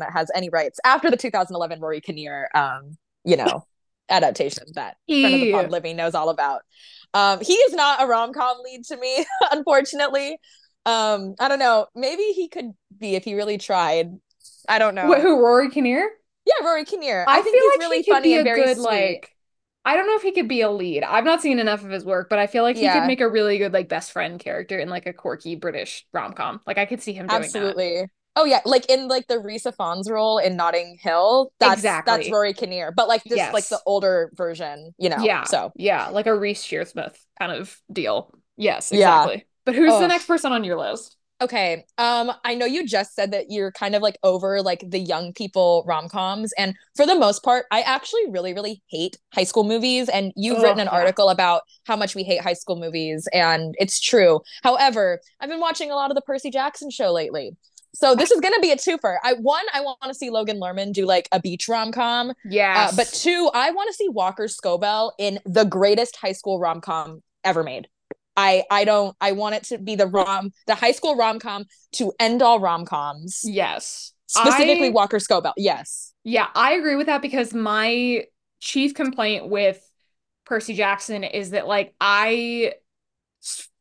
[0.00, 3.66] that has any rights after the 2011 Rory Kinnear, um, you know,
[4.08, 5.22] adaptation that he...
[5.22, 6.62] friend of the pod living knows all about.
[7.12, 10.38] Um, he is not a rom com lead to me, unfortunately.
[10.86, 11.86] Um, I don't know.
[11.94, 14.10] Maybe he could be if he really tried.
[14.68, 15.06] I don't know.
[15.06, 16.08] What, who Rory Kinnear?
[16.46, 17.26] Yeah, Rory Kinnear.
[17.28, 18.84] I, I think he's like really funny and very good, sweet.
[18.84, 19.36] like
[19.84, 21.02] I don't know if he could be a lead.
[21.02, 23.00] I've not seen enough of his work, but I feel like he yeah.
[23.00, 26.34] could make a really good like best friend character in like a quirky British rom
[26.34, 26.60] com.
[26.66, 28.00] Like I could see him doing Absolutely.
[28.02, 28.08] That.
[28.36, 31.52] Oh yeah, like in like the Rhys Ifans role in Notting Hill.
[31.58, 32.16] That's exactly.
[32.16, 33.52] that's Rory Kinnear, but like this yes.
[33.52, 35.18] like the older version, you know.
[35.18, 35.44] Yeah.
[35.44, 38.32] So yeah, like a Reece Shearsmith kind of deal.
[38.56, 39.36] Yes, exactly.
[39.36, 39.42] Yeah.
[39.64, 40.02] But who's Ugh.
[40.02, 41.16] the next person on your list?
[41.42, 41.86] Okay.
[41.96, 45.32] Um, I know you just said that you're kind of like over like the young
[45.32, 46.52] people rom-coms.
[46.58, 50.10] And for the most part, I actually really, really hate high school movies.
[50.10, 50.98] And you've oh, written an yeah.
[50.98, 54.40] article about how much we hate high school movies, and it's true.
[54.62, 57.56] However, I've been watching a lot of the Percy Jackson show lately.
[57.94, 59.16] So this is gonna be a twofer.
[59.24, 62.32] I one, I want to see Logan Lerman do like a beach rom com.
[62.44, 62.88] Yeah.
[62.90, 66.80] Uh, but two, I want to see Walker Scobell in the greatest high school rom
[66.80, 67.88] com ever made.
[68.36, 71.64] I I don't I want it to be the rom the high school rom com
[71.92, 73.40] to end all rom coms.
[73.44, 74.12] Yes.
[74.26, 75.54] Specifically I, Walker Scobell.
[75.56, 76.12] Yes.
[76.22, 78.24] Yeah, I agree with that because my
[78.60, 79.80] chief complaint with
[80.44, 82.74] Percy Jackson is that like I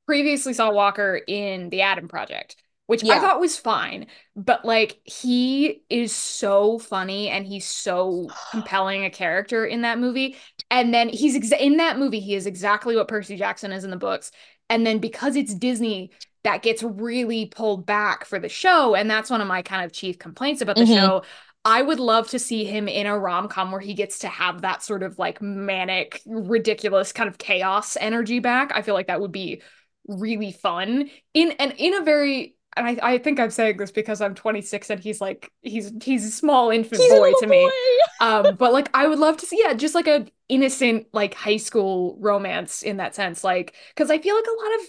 [0.07, 2.55] previously saw Walker in The Adam Project,
[2.87, 3.13] which yeah.
[3.13, 9.11] I thought was fine, but like he is so funny and he's so compelling a
[9.11, 10.35] character in that movie
[10.71, 13.89] and then he's exa- in that movie, he is exactly what Percy Jackson is in
[13.89, 14.31] the books.
[14.69, 16.11] And then because it's Disney,
[16.43, 18.95] that gets really pulled back for the show.
[18.95, 20.93] And that's one of my kind of chief complaints about the mm-hmm.
[20.93, 21.23] show.
[21.65, 24.61] I would love to see him in a rom com where he gets to have
[24.61, 28.71] that sort of like manic, ridiculous kind of chaos energy back.
[28.73, 29.61] I feel like that would be
[30.07, 34.21] really fun in and in a very and I, I think I'm saying this because
[34.21, 37.51] I'm 26 and he's like he's he's a small infant he's boy to boy.
[37.51, 37.71] me.
[38.21, 41.57] um, but like I would love to see yeah, just like a innocent like high
[41.57, 44.87] school romance in that sense, like because I feel like a lot of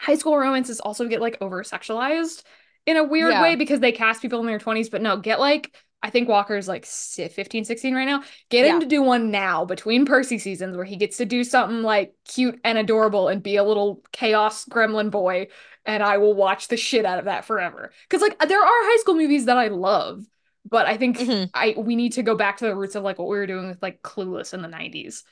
[0.00, 2.42] high school romances also get like over sexualized
[2.86, 3.42] in a weird yeah.
[3.42, 4.90] way because they cast people in their 20s.
[4.90, 8.22] But no, get like I think Walker's like 15, 16 right now.
[8.48, 8.74] Get yeah.
[8.74, 12.14] him to do one now between Percy seasons where he gets to do something like
[12.26, 15.48] cute and adorable and be a little chaos gremlin boy.
[15.84, 17.92] And I will watch the shit out of that forever.
[18.08, 20.24] Cause like there are high school movies that I love,
[20.68, 21.44] but I think mm-hmm.
[21.52, 23.68] I we need to go back to the roots of like what we were doing
[23.68, 25.22] with like Clueless in the 90s.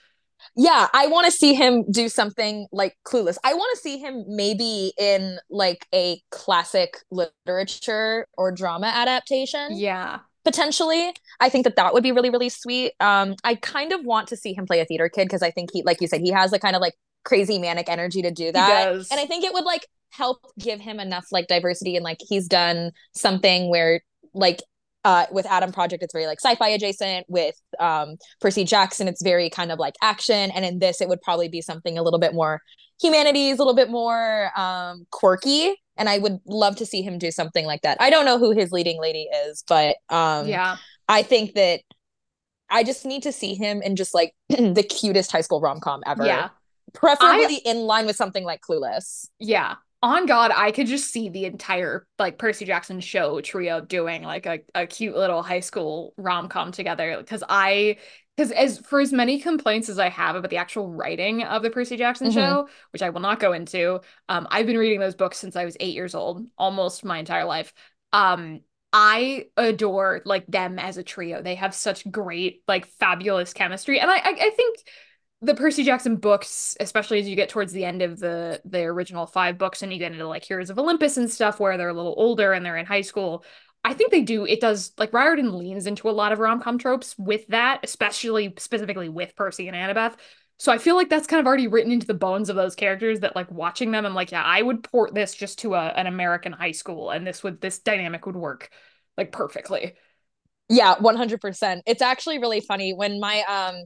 [0.54, 3.38] Yeah, I want to see him do something like Clueless.
[3.42, 9.70] I want to see him maybe in like a classic literature or drama adaptation.
[9.72, 12.92] Yeah potentially i think that that would be really really sweet.
[13.00, 15.70] Um i kind of want to see him play a theater kid because i think
[15.72, 18.50] he like you said he has the kind of like crazy manic energy to do
[18.52, 18.88] that.
[19.10, 22.48] and i think it would like help give him enough like diversity and like he's
[22.48, 24.00] done something where
[24.32, 24.60] like
[25.04, 27.24] uh, with Adam Project, it's very like sci-fi adjacent.
[27.28, 31.22] With um, Percy Jackson, it's very kind of like action, and in this, it would
[31.22, 32.60] probably be something a little bit more
[33.00, 37.30] humanities, a little bit more um, quirky and I would love to see him do
[37.30, 37.98] something like that.
[38.00, 40.76] I don't know who his leading lady is, but um yeah.
[41.08, 41.80] I think that
[42.70, 46.24] I just need to see him in just like the cutest high school rom-com ever.
[46.24, 46.50] Yeah.
[46.94, 49.28] Preferably I, in line with something like Clueless.
[49.38, 49.76] Yeah.
[50.02, 54.46] On God, I could just see the entire like Percy Jackson show trio doing like
[54.46, 57.96] a, a cute little high school rom-com together because I
[58.38, 61.70] because as for as many complaints as I have about the actual writing of the
[61.70, 62.38] Percy Jackson mm-hmm.
[62.38, 65.64] show, which I will not go into, um, I've been reading those books since I
[65.64, 67.74] was eight years old, almost my entire life.
[68.12, 68.60] Um,
[68.92, 71.42] I adore like them as a trio.
[71.42, 74.78] They have such great, like fabulous chemistry, and I, I, I think
[75.42, 79.26] the Percy Jackson books, especially as you get towards the end of the the original
[79.26, 81.94] five books, and you get into like Heroes of Olympus and stuff, where they're a
[81.94, 83.44] little older and they're in high school.
[83.84, 84.44] I think they do.
[84.44, 88.52] It does like Riordan leans into a lot of rom com tropes with that, especially
[88.58, 90.14] specifically with Percy and Annabeth.
[90.58, 93.20] So I feel like that's kind of already written into the bones of those characters
[93.20, 96.06] that like watching them, I'm like, yeah, I would port this just to a, an
[96.08, 98.70] American high school and this would this dynamic would work
[99.16, 99.94] like perfectly.
[100.68, 101.82] Yeah, 100%.
[101.86, 103.84] It's actually really funny when my um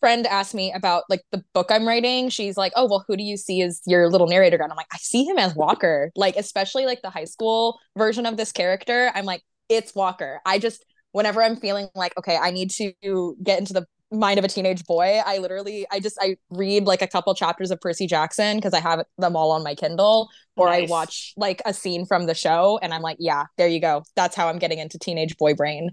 [0.00, 3.22] friend asked me about like the book I'm writing, she's like, "Oh, well, who do
[3.22, 6.36] you see as your little narrator?" And I'm like, "I see him as Walker." Like,
[6.36, 10.84] especially like the high school version of this character, I'm like, "It's Walker." I just
[11.12, 14.84] whenever I'm feeling like, okay, I need to get into the mind of a teenage
[14.84, 18.74] boy, I literally I just I read like a couple chapters of Percy Jackson because
[18.74, 20.88] I have them all on my Kindle or nice.
[20.88, 24.02] I watch like a scene from the show and I'm like, "Yeah, there you go.
[24.16, 25.90] That's how I'm getting into teenage boy brain."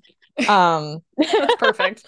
[0.47, 0.99] Um
[1.59, 2.05] perfect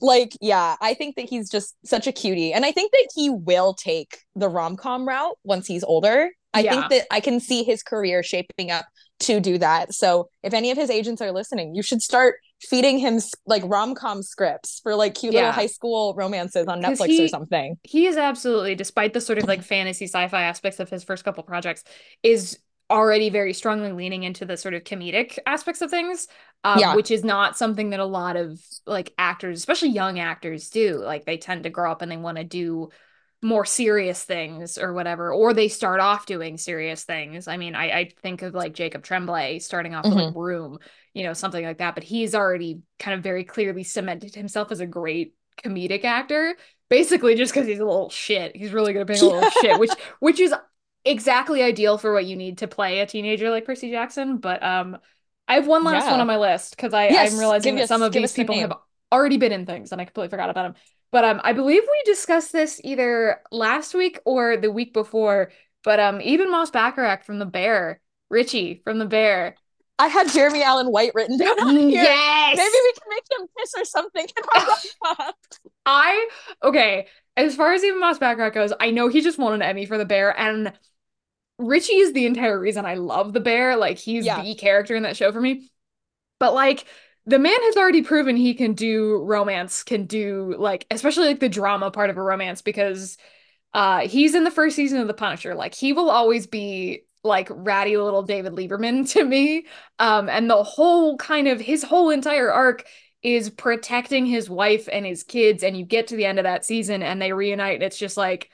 [0.00, 3.30] like yeah i think that he's just such a cutie and i think that he
[3.30, 6.70] will take the rom-com route once he's older i yeah.
[6.70, 8.86] think that i can see his career shaping up
[9.20, 12.98] to do that so if any of his agents are listening you should start feeding
[12.98, 15.40] him like rom-com scripts for like cute yeah.
[15.40, 19.38] little high school romances on netflix he, or something he is absolutely despite the sort
[19.38, 21.84] of like fantasy sci-fi aspects of his first couple projects
[22.22, 22.58] is
[22.90, 26.26] already very strongly leaning into the sort of comedic aspects of things
[26.64, 26.94] um, yeah.
[26.94, 31.24] which is not something that a lot of like actors especially young actors do like
[31.24, 32.88] they tend to grow up and they want to do
[33.40, 37.90] more serious things or whatever or they start off doing serious things i mean i,
[37.90, 40.16] I think of like jacob tremblay starting off mm-hmm.
[40.16, 40.78] with like room
[41.14, 44.80] you know something like that but he's already kind of very clearly cemented himself as
[44.80, 46.56] a great comedic actor
[46.88, 49.78] basically just because he's a little shit he's really good at being a little shit
[49.78, 50.52] which which is
[51.04, 54.38] exactly ideal for what you need to play a teenager like Percy Jackson.
[54.38, 54.98] But um,
[55.46, 56.12] I have one last yeah.
[56.12, 58.58] one on my list because I yes, I'm realizing that us, some of these people
[58.60, 58.74] have
[59.10, 60.74] already been in things and I completely forgot about them.
[61.10, 65.50] But um, I believe we discussed this either last week or the week before.
[65.84, 69.56] But um, Ebon Moss-Bachrach from The Bear, Richie from The Bear.
[69.98, 72.02] I had Jeremy Allen White written down on here.
[72.02, 72.56] Yes.
[72.56, 74.26] Maybe we can make him kiss or something.
[75.86, 76.28] I
[76.62, 77.06] okay.
[77.38, 80.04] As far as Ebon Moss-Bachrach goes, I know he just won an Emmy for The
[80.04, 80.72] Bear, and
[81.58, 83.76] Richie is the entire reason I love the bear.
[83.76, 84.42] Like he's yeah.
[84.42, 85.70] the character in that show for me.
[86.38, 86.84] But like
[87.26, 91.48] the man has already proven he can do romance, can do like especially like the
[91.48, 93.18] drama part of a romance because
[93.74, 95.54] uh he's in the first season of The Punisher.
[95.54, 99.66] Like he will always be like ratty little David Lieberman to me.
[99.98, 102.86] Um and the whole kind of his whole entire arc
[103.22, 106.64] is protecting his wife and his kids and you get to the end of that
[106.64, 108.50] season and they reunite and it's just like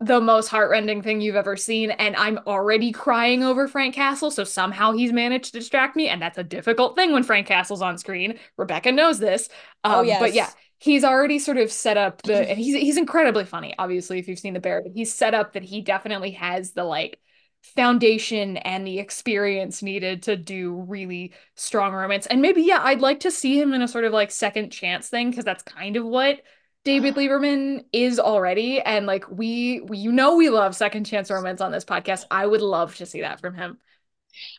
[0.00, 4.42] the most heartrending thing you've ever seen and i'm already crying over frank castle so
[4.42, 7.98] somehow he's managed to distract me and that's a difficult thing when frank castle's on
[7.98, 9.50] screen rebecca knows this
[9.84, 10.20] oh, um, oh, yes.
[10.20, 14.18] but yeah he's already sort of set up the and he's he's incredibly funny obviously
[14.18, 17.20] if you've seen the bear but he's set up that he definitely has the like
[17.62, 23.20] foundation and the experience needed to do really strong romance and maybe yeah i'd like
[23.20, 26.04] to see him in a sort of like second chance thing because that's kind of
[26.04, 26.40] what
[26.84, 28.80] David Lieberman is already.
[28.80, 32.24] And like we, we, you know, we love second chance romance on this podcast.
[32.30, 33.78] I would love to see that from him.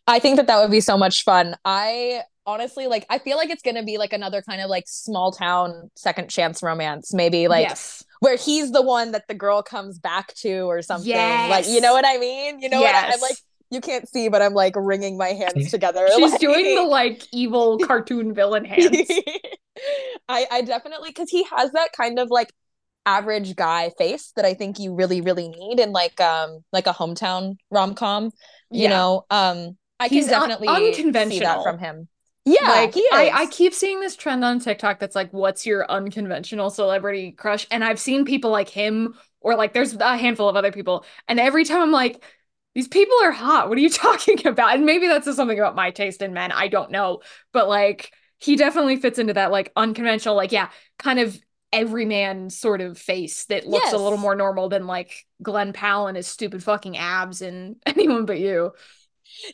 [0.08, 1.56] I think that that would be so much fun.
[1.66, 5.32] I honestly like I feel like it's gonna be like another kind of like small
[5.32, 8.04] town second chance romance, maybe like yes.
[8.22, 11.10] Where he's the one that the girl comes back to or something.
[11.10, 11.50] Yes.
[11.50, 12.60] Like you know what I mean?
[12.62, 13.04] You know yes.
[13.04, 13.38] what I, am like
[13.72, 16.08] you can't see, but I'm like wringing my hands together.
[16.16, 16.40] She's like...
[16.40, 18.96] doing the like evil cartoon villain hands.
[20.30, 22.54] I I definitely because he has that kind of like
[23.08, 26.94] average guy face that I think you really really need in like um like a
[26.94, 28.26] hometown rom com.
[28.70, 28.90] You yeah.
[28.90, 31.32] know, um I He's can definitely un- unconventional.
[31.32, 32.08] see that from him.
[32.46, 36.72] Yeah, like I, I keep seeing this trend on TikTok that's like, what's your unconventional
[36.72, 37.68] celebrity crush?
[37.70, 41.06] And I've seen people like him or like there's a handful of other people.
[41.28, 42.24] And every time I'm like,
[42.74, 43.70] these people are hot.
[43.70, 44.74] What are you talking about?
[44.76, 46.52] And maybe that's just something about my taste in men.
[46.52, 47.22] I don't know.
[47.54, 51.40] But like he definitely fits into that like unconventional, like, yeah, kind of
[51.72, 53.94] everyman sort of face that looks yes.
[53.94, 58.26] a little more normal than like Glen Powell and his stupid fucking abs and anyone
[58.26, 58.74] but you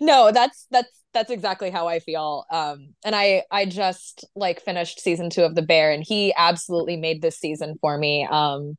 [0.02, 2.46] no that's that's that's exactly how i feel.
[2.52, 6.98] Um and i i just like finished season two of the bear and he absolutely
[6.98, 8.28] made this season for me.
[8.30, 8.78] Um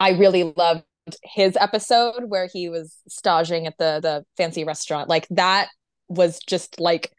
[0.00, 0.84] i really loved
[1.22, 5.08] his episode where he was staging at the the fancy restaurant.
[5.08, 5.68] Like that
[6.08, 7.12] was just like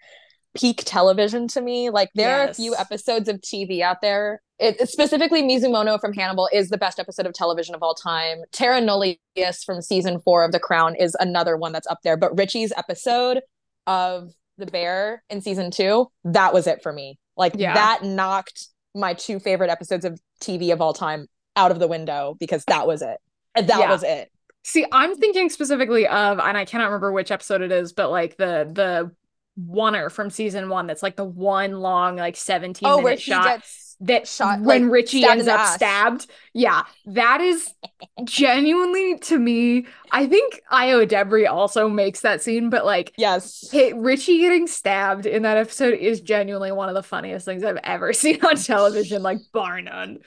[0.55, 2.47] peak television to me like there yes.
[2.47, 6.77] are a few episodes of tv out there it, specifically Mizumono from Hannibal is the
[6.77, 8.39] best episode of television of all time.
[8.51, 12.15] Terra Nullius from season four of The Crown is another one that's up there.
[12.15, 13.41] But Richie's episode
[13.85, 17.19] of The Bear in season two, that was it for me.
[17.35, 17.73] Like yeah.
[17.73, 22.37] that knocked my two favorite episodes of TV of all time out of the window
[22.39, 23.17] because that was it.
[23.55, 23.89] And that yeah.
[23.89, 24.31] was it.
[24.63, 28.37] See, I'm thinking specifically of, and I cannot remember which episode it is, but like
[28.37, 29.11] the the
[29.59, 33.45] oneer from season one that's like the one long like 17 oh, minute shot.
[33.45, 35.75] Gets- that shot when like, Richie ends up ass.
[35.75, 36.27] stabbed.
[36.53, 37.73] Yeah, that is
[38.25, 39.87] genuinely to me.
[40.11, 45.43] I think Ayo Edebiri also makes that scene, but like, yes, Richie getting stabbed in
[45.43, 49.39] that episode is genuinely one of the funniest things I've ever seen on television, like
[49.53, 50.19] bar none.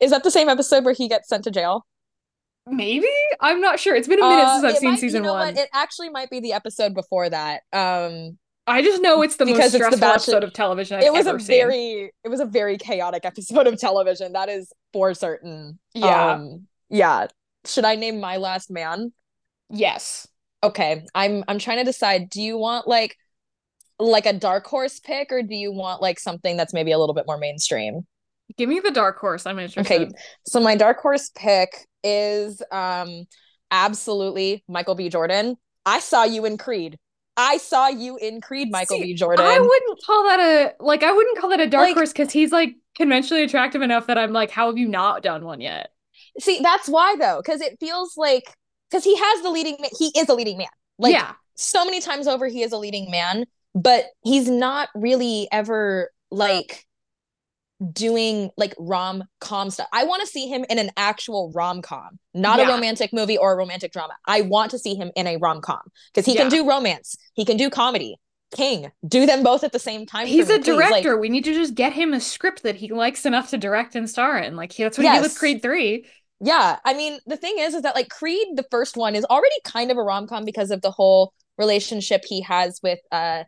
[0.00, 1.86] Is that the same episode where he gets sent to jail?
[2.66, 3.06] Maybe
[3.40, 3.94] I'm not sure.
[3.94, 5.54] It's been a minute uh, since I've seen might, season you know one.
[5.54, 5.62] What?
[5.64, 7.60] It actually might be the episode before that.
[7.74, 10.98] Um, I just know it's the because most stressful the episode of television.
[10.98, 11.58] I've it was a seen.
[11.58, 14.32] very, it was a very chaotic episode of television.
[14.32, 15.78] That is for certain.
[15.94, 17.26] Yeah, um, yeah.
[17.66, 19.12] Should I name my last man?
[19.70, 20.26] Yes.
[20.62, 21.04] Okay.
[21.14, 22.30] I'm I'm trying to decide.
[22.30, 23.16] Do you want like
[23.98, 27.14] like a dark horse pick, or do you want like something that's maybe a little
[27.14, 28.06] bit more mainstream?
[28.56, 29.46] Give me the dark horse.
[29.46, 30.02] I'm interested.
[30.02, 30.10] Okay.
[30.46, 31.70] So my dark horse pick
[32.02, 33.24] is um
[33.70, 35.10] absolutely Michael B.
[35.10, 35.56] Jordan.
[35.84, 36.98] I saw you in Creed.
[37.36, 39.14] I saw you in Creed, Michael See, B.
[39.14, 39.44] Jordan.
[39.44, 41.02] I wouldn't call that a like.
[41.02, 44.18] I wouldn't call that a dark like, horse because he's like conventionally attractive enough that
[44.18, 45.90] I'm like, how have you not done one yet?
[46.38, 48.44] See, that's why though, because it feels like
[48.90, 49.76] because he has the leading.
[49.98, 50.68] He is a leading man.
[50.98, 51.32] Like, yeah.
[51.56, 53.44] So many times over, he is a leading man,
[53.74, 56.84] but he's not really ever like
[57.92, 59.88] doing like rom com stuff.
[59.92, 62.68] I want to see him in an actual rom com, not yeah.
[62.68, 64.14] a romantic movie or a romantic drama.
[64.26, 65.80] I want to see him in a rom com
[66.12, 66.42] because he yeah.
[66.42, 68.16] can do romance, he can do comedy.
[68.54, 70.28] King, do them both at the same time.
[70.28, 71.14] He's a director.
[71.14, 73.96] Like, we need to just get him a script that he likes enough to direct
[73.96, 74.54] and star in.
[74.54, 75.16] Like that's what yes.
[75.16, 76.06] he did with Creed Three.
[76.40, 79.56] Yeah, I mean the thing is, is that like Creed, the first one, is already
[79.64, 83.42] kind of a rom com because of the whole relationship he has with uh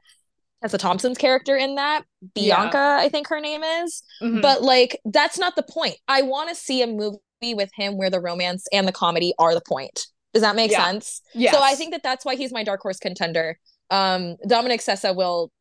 [0.67, 2.99] Tessa Thompson's character in that, Bianca, yeah.
[3.01, 4.03] I think her name is.
[4.21, 4.41] Mm-hmm.
[4.41, 5.97] But like, that's not the point.
[6.09, 7.19] I want to see a movie
[7.55, 10.07] with him where the romance and the comedy are the point.
[10.35, 10.85] Does that make yeah.
[10.85, 11.23] sense?
[11.35, 11.53] Yeah.
[11.53, 13.61] So I think that that's why he's my dark horse contender.
[13.91, 15.53] Um, Dominic Sessa will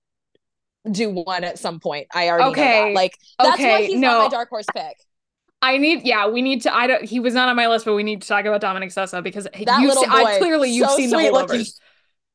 [0.89, 2.07] do one at some point.
[2.11, 2.61] I already okay.
[2.61, 2.93] know that.
[2.95, 3.69] Like that's okay.
[3.69, 4.23] why he's no.
[4.23, 4.97] my dark horse pick.
[5.61, 6.75] I need, yeah, we need to.
[6.75, 7.05] I don't.
[7.05, 9.45] He was not on my list, but we need to talk about Dominic Sessa because
[9.45, 11.79] that you little see, boy, I, clearly you've so seen the holdovers.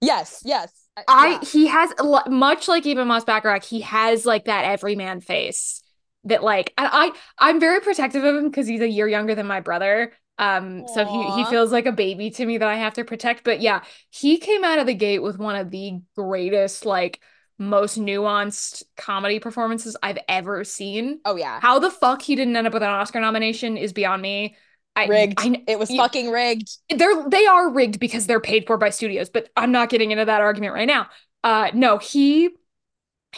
[0.01, 0.73] Yes, yes.
[1.09, 1.41] I yeah.
[1.49, 1.91] he has
[2.29, 5.83] much like Ebon Moss-Bachrach, he has like that everyman face
[6.25, 9.47] that like I, I I'm very protective of him because he's a year younger than
[9.47, 10.13] my brother.
[10.39, 10.89] Um, Aww.
[10.89, 13.45] so he he feels like a baby to me that I have to protect.
[13.45, 17.21] But yeah, he came out of the gate with one of the greatest, like
[17.59, 21.21] most nuanced comedy performances I've ever seen.
[21.25, 21.61] Oh yeah.
[21.61, 24.57] How the fuck he didn't end up with an Oscar nomination is beyond me.
[24.97, 25.39] I, rigged.
[25.39, 26.71] I, it was you, fucking rigged.
[26.89, 30.25] They're they are rigged because they're paid for by studios, but I'm not getting into
[30.25, 31.09] that argument right now.
[31.45, 32.51] Uh no, he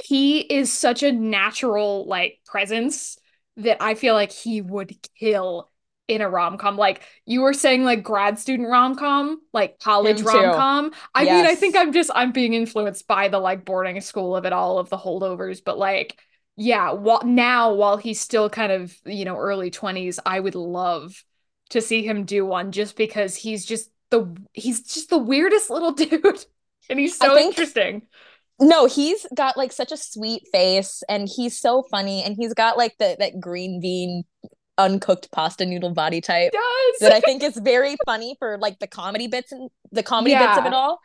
[0.03, 3.19] he is such a natural like presence
[3.59, 5.71] that I feel like he would kill
[6.09, 6.77] in a rom-com.
[6.77, 10.93] Like you were saying like grad student rom-com, like college rom-com.
[11.14, 11.33] I yes.
[11.33, 14.53] mean, I think I'm just I'm being influenced by the like boarding school of it
[14.53, 16.18] all of the holdovers, but like
[16.57, 21.24] yeah, while now while he's still kind of, you know, early 20s, I would love
[21.73, 25.93] to see him do one just because he's just the he's just the weirdest little
[25.93, 26.45] dude
[26.89, 28.03] and he's so think, interesting.
[28.61, 32.77] no, he's got like such a sweet face and he's so funny and he's got
[32.77, 34.25] like the that green bean
[34.79, 36.53] uncooked pasta noodle body type
[37.01, 40.47] that I think is very funny for like the comedy bits and the comedy yeah.
[40.47, 41.01] bits of it all.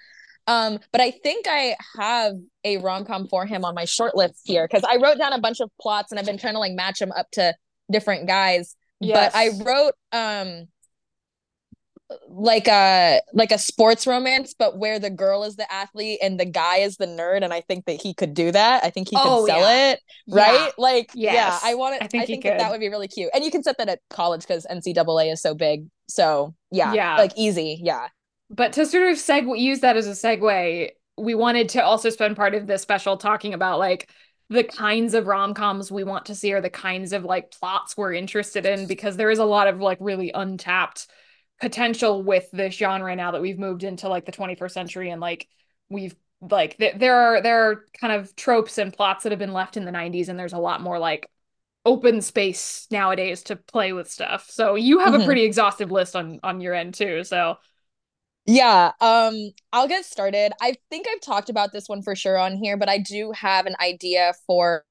[0.47, 4.41] Um, but I think I have a rom com for him on my short list
[4.45, 6.71] here because I wrote down a bunch of plots and I've been trying to like
[6.71, 7.53] match them up to
[7.91, 8.76] different guys.
[8.99, 9.31] Yes.
[9.31, 10.67] But I wrote um
[12.29, 16.45] like a like a sports romance, but where the girl is the athlete and the
[16.45, 18.83] guy is the nerd, and I think that he could do that.
[18.83, 19.91] I think he could oh, sell yeah.
[19.91, 20.53] it, right?
[20.53, 20.69] Yeah.
[20.77, 21.33] Like, yes.
[21.33, 22.03] yeah, I want it.
[22.03, 23.89] I think, I think that, that would be really cute, and you can set that
[23.89, 25.87] at college because NCAA is so big.
[26.07, 28.07] So yeah, yeah, like easy, yeah.
[28.49, 32.37] But to sort of segue, use that as a segue, we wanted to also spend
[32.37, 34.09] part of this special talking about like
[34.49, 38.13] the kinds of rom-coms we want to see or the kinds of like plots we're
[38.13, 41.07] interested in because there is a lot of like really untapped
[41.59, 45.47] potential with this genre now that we've moved into like the 21st century and like
[45.89, 49.53] we've like th- there are there are kind of tropes and plots that have been
[49.53, 51.29] left in the 90s and there's a lot more like
[51.83, 55.23] open space nowadays to play with stuff so you have mm-hmm.
[55.23, 57.57] a pretty exhaustive list on on your end too so
[58.47, 60.51] yeah um i'll get started.
[60.61, 63.65] I think i've talked about this one for sure on here but i do have
[63.65, 64.83] an idea for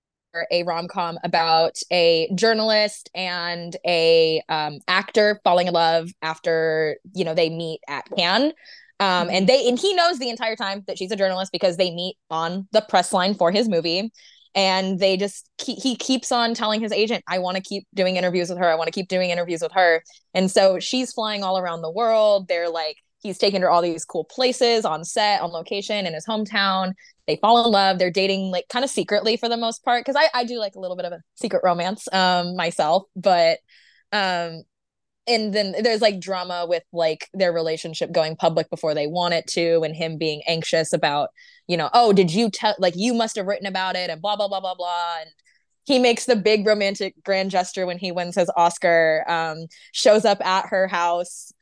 [0.51, 7.35] a rom-com about a journalist and a um, actor falling in love after you know
[7.35, 8.53] they meet at Cannes.
[8.99, 9.47] Um, and mm-hmm.
[9.47, 12.67] they and he knows the entire time that she's a journalist because they meet on
[12.73, 14.13] the press line for his movie.
[14.55, 18.17] And they just keep, he keeps on telling his agent i want to keep doing
[18.17, 18.71] interviews with her.
[18.71, 20.03] I want to keep doing interviews with her.
[20.33, 22.49] And so she's flying all around the world.
[22.49, 22.97] They're like
[23.27, 26.93] he's taken her all these cool places on set on location in his hometown.
[27.27, 27.99] They fall in love.
[27.99, 30.77] They're dating like kind of secretly for the most part because I, I do like
[30.77, 33.59] a little bit of a secret romance um myself but
[34.13, 34.63] um
[35.27, 39.47] and then there's like drama with like their relationship going public before they want it
[39.49, 41.31] to and him being anxious about
[41.67, 44.37] you know oh did you tell like you must have written about it and blah
[44.37, 45.31] blah blah blah blah and
[45.85, 50.45] he makes the big romantic grand gesture when he wins his oscar um shows up
[50.45, 51.53] at her house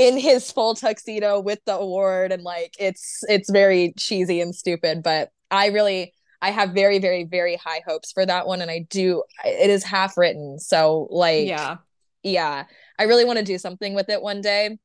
[0.00, 5.02] in his full tuxedo with the award and like it's it's very cheesy and stupid
[5.02, 8.86] but i really i have very very very high hopes for that one and i
[8.88, 11.76] do it is half written so like yeah.
[12.22, 12.64] yeah
[12.98, 14.78] i really want to do something with it one day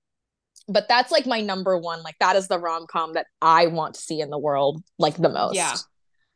[0.68, 4.02] but that's like my number one like that is the rom-com that i want to
[4.02, 5.56] see in the world like the most.
[5.56, 5.76] Yeah.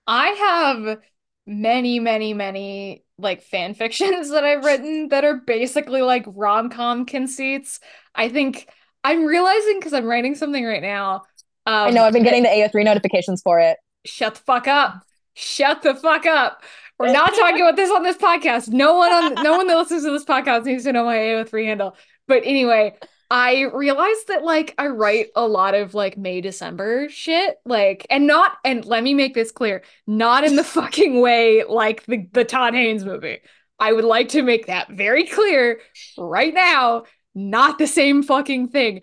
[0.07, 0.97] I have
[1.45, 7.05] many many many like fan fictions that I've written that are basically like rom com
[7.05, 7.79] conceits.
[8.15, 8.67] I think
[9.03, 11.23] I'm realizing because I'm writing something right now.
[11.65, 13.77] Um, I know I've been getting the AO3 notifications for it.
[14.05, 15.03] Shut the fuck up.
[15.33, 16.63] Shut the fuck up.
[16.97, 18.69] We're not talking about this on this podcast.
[18.69, 21.65] No one on no one that listens to this podcast needs to know my AO3
[21.65, 21.95] handle.
[22.27, 22.95] But anyway,
[23.31, 28.25] I realized that like I write a lot of like May December shit, like and
[28.25, 32.45] not and let me make this clear, not in the fucking way like the the
[32.45, 33.39] Todd Haynes movie.
[33.79, 35.79] I would like to make that very clear
[36.17, 37.03] right now,
[37.35, 39.01] not the same fucking thing.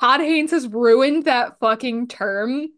[0.00, 2.68] Todd Haynes has ruined that fucking term.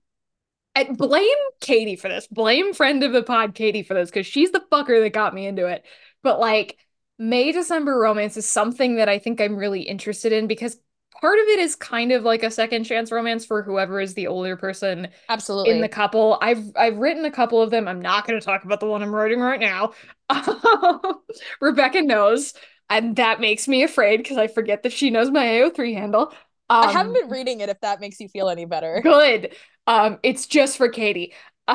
[0.74, 1.28] And blame
[1.60, 2.26] Katie for this.
[2.28, 5.46] Blame friend of the pod Katie for this cuz she's the fucker that got me
[5.46, 5.84] into it.
[6.22, 6.76] But like
[7.18, 10.76] May December romance is something that I think I'm really interested in because
[11.20, 14.26] part of it is kind of like a second chance romance for whoever is the
[14.26, 16.38] older person absolutely in the couple.
[16.40, 17.88] I've i've written a couple of them.
[17.88, 19.92] I'm not going to talk about the one i'm writing right now.
[21.60, 22.54] Rebecca knows
[22.90, 26.32] and that makes me afraid because i forget that she knows my ao3 handle.
[26.70, 29.00] Um, i haven't been reading it if that makes you feel any better.
[29.02, 29.54] Good.
[29.86, 31.34] Um it's just for katie.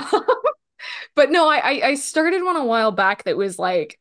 [1.16, 4.00] But no I i started one a while back that was like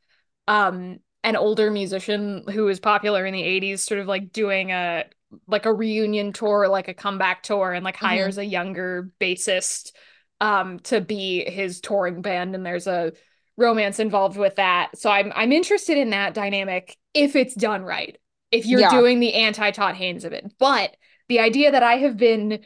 [0.49, 5.05] um an older musician who was popular in the 80s sort of like doing a
[5.47, 8.07] like a reunion tour, like a comeback tour, and like mm-hmm.
[8.07, 9.93] hires a younger bassist
[10.41, 13.13] um to be his touring band, and there's a
[13.57, 14.97] romance involved with that.
[14.97, 18.17] So I'm I'm interested in that dynamic if it's done right.
[18.51, 18.91] If you're yeah.
[18.91, 20.53] doing the anti Todd Haynes of it.
[20.59, 20.97] But
[21.29, 22.61] the idea that I have been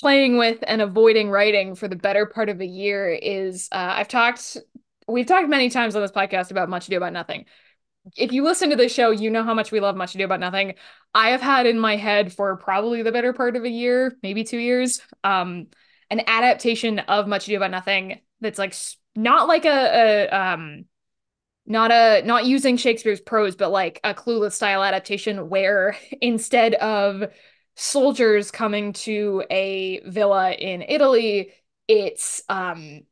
[0.00, 4.08] playing with and avoiding writing for the better part of a year is uh, I've
[4.08, 4.56] talked
[5.06, 7.44] we've talked many times on this podcast about much ado about nothing
[8.16, 10.40] if you listen to this show, you know how much we love Much Ado About
[10.40, 10.74] Nothing.
[11.14, 14.44] I have had in my head for probably the better part of a year, maybe
[14.44, 15.66] two years, um,
[16.10, 18.74] an adaptation of Much Ado About Nothing that's like
[19.14, 20.84] not like a, a um,
[21.66, 27.30] not a not using Shakespeare's prose, but like a clueless style adaptation where instead of
[27.76, 31.52] soldiers coming to a villa in Italy,
[31.86, 33.02] it's um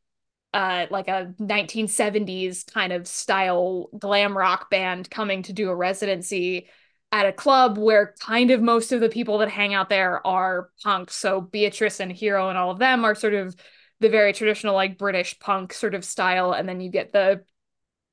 [0.54, 6.68] uh, like a 1970s kind of style glam rock band coming to do a residency
[7.12, 10.70] at a club where kind of most of the people that hang out there are
[10.82, 11.14] punks.
[11.16, 13.56] So Beatrice and Hero and all of them are sort of
[14.00, 17.44] the very traditional like British punk sort of style, and then you get the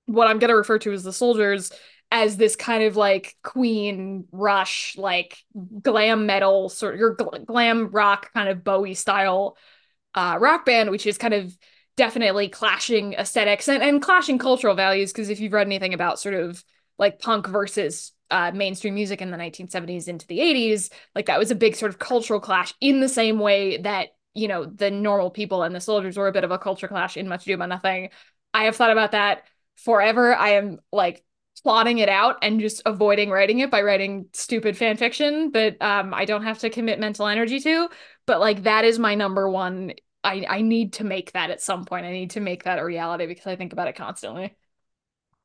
[0.08, 1.72] what I'm gonna refer to as the soldiers
[2.12, 5.38] as this kind of like Queen Rush, like
[5.82, 9.58] glam metal sort of your gl- glam rock kind of Bowie style
[10.14, 11.56] uh, rock band, which is kind of
[11.98, 15.12] definitely clashing aesthetics and, and clashing cultural values.
[15.12, 16.64] Because if you've read anything about sort of
[16.98, 21.52] like punk versus uh, mainstream music in the 1970s into the 80s, like that was
[21.52, 25.30] a big sort of cultural clash in the same way that, you know, the normal
[25.30, 27.70] people and the soldiers were a bit of a culture clash in Much Ado About
[27.70, 28.10] Nothing.
[28.54, 29.44] I have thought about that
[29.78, 30.36] forever.
[30.36, 31.24] I am like
[31.64, 36.14] plotting it out and just avoiding writing it by writing stupid fan fiction that um,
[36.14, 37.90] I don't have to commit mental energy to.
[38.26, 39.94] But like that is my number one.
[40.26, 42.06] I, I need to make that at some point.
[42.06, 44.56] I need to make that a reality because I think about it constantly.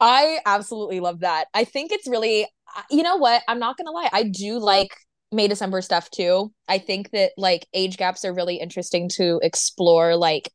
[0.00, 1.48] I absolutely love that.
[1.52, 3.42] I think it's really, uh, you know what?
[3.46, 4.08] I'm not gonna lie.
[4.10, 4.88] I do like
[5.30, 6.52] May December stuff too.
[6.66, 10.50] I think that like age gaps are really interesting to explore, like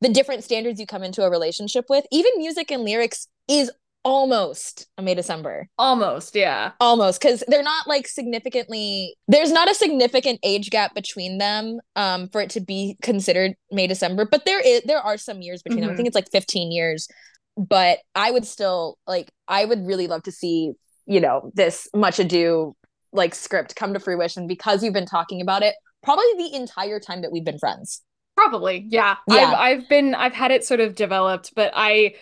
[0.00, 2.06] the different standards you come into a relationship with.
[2.12, 3.72] Even music and lyrics is
[4.04, 5.68] almost a May December.
[5.78, 6.72] Almost, yeah.
[6.80, 12.28] Almost cuz they're not like significantly there's not a significant age gap between them um
[12.28, 15.78] for it to be considered May December, but there is there are some years between
[15.78, 15.82] mm-hmm.
[15.82, 15.90] them.
[15.90, 15.96] I mm-hmm.
[15.96, 17.08] think it's like 15 years.
[17.56, 20.72] But I would still like I would really love to see,
[21.06, 22.74] you know, this much ado
[23.12, 27.22] like script come to fruition because you've been talking about it probably the entire time
[27.22, 28.02] that we've been friends.
[28.36, 29.16] Probably, yeah.
[29.28, 29.52] yeah.
[29.52, 32.14] I've I've been I've had it sort of developed, but I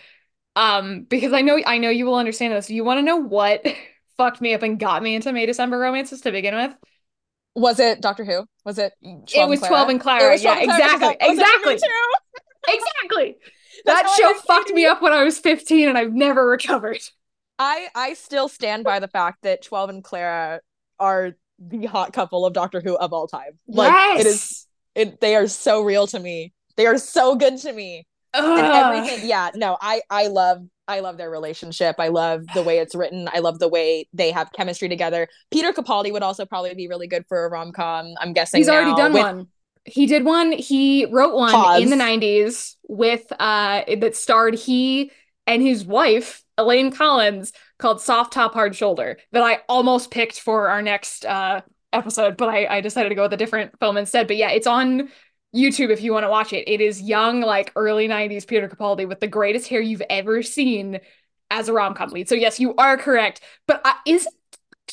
[0.55, 2.69] um, because I know I know you will understand this.
[2.69, 3.65] You want to know what
[4.17, 6.73] fucked me up and got me into May December romances to begin with?
[7.55, 8.45] Was it Doctor Who?
[8.65, 8.93] Was it?
[9.01, 10.37] it was Twelve and Clara.
[10.37, 11.73] Yeah, exactly, exactly,
[12.67, 13.37] exactly.
[13.85, 16.99] that show fucked me up when I was fifteen, and I've never recovered.
[17.59, 20.61] I I still stand by the fact that Twelve and Clara
[20.99, 23.59] are the hot couple of Doctor Who of all time.
[23.67, 24.19] Like yes!
[24.19, 24.67] it is.
[24.95, 26.53] It they are so real to me.
[26.75, 28.07] They are so good to me.
[28.33, 28.59] Ugh.
[28.59, 31.95] and everything yeah no i i love i love their relationship.
[31.99, 33.29] I love the way it's written.
[33.33, 35.29] I love the way they have chemistry together.
[35.49, 38.93] Peter capaldi would also probably be really good for a rom-com i'm guessing he's already
[38.95, 39.47] done with- one.
[39.85, 41.83] He did one he wrote one Pause.
[41.83, 45.11] in the 90s with uh that starred he
[45.45, 50.69] and his wife elaine collins called soft top hard shoulder that i almost picked for
[50.69, 51.59] our next uh
[51.91, 54.25] episode but i i decided to go with a different film instead.
[54.27, 55.09] But yeah it's on
[55.55, 56.67] YouTube if you want to watch it.
[56.67, 60.99] It is young, like early 90s Peter Capaldi with the greatest hair you've ever seen
[61.51, 62.27] as a rom com lead.
[62.27, 63.41] So, yes, you are correct.
[63.67, 64.27] But uh, is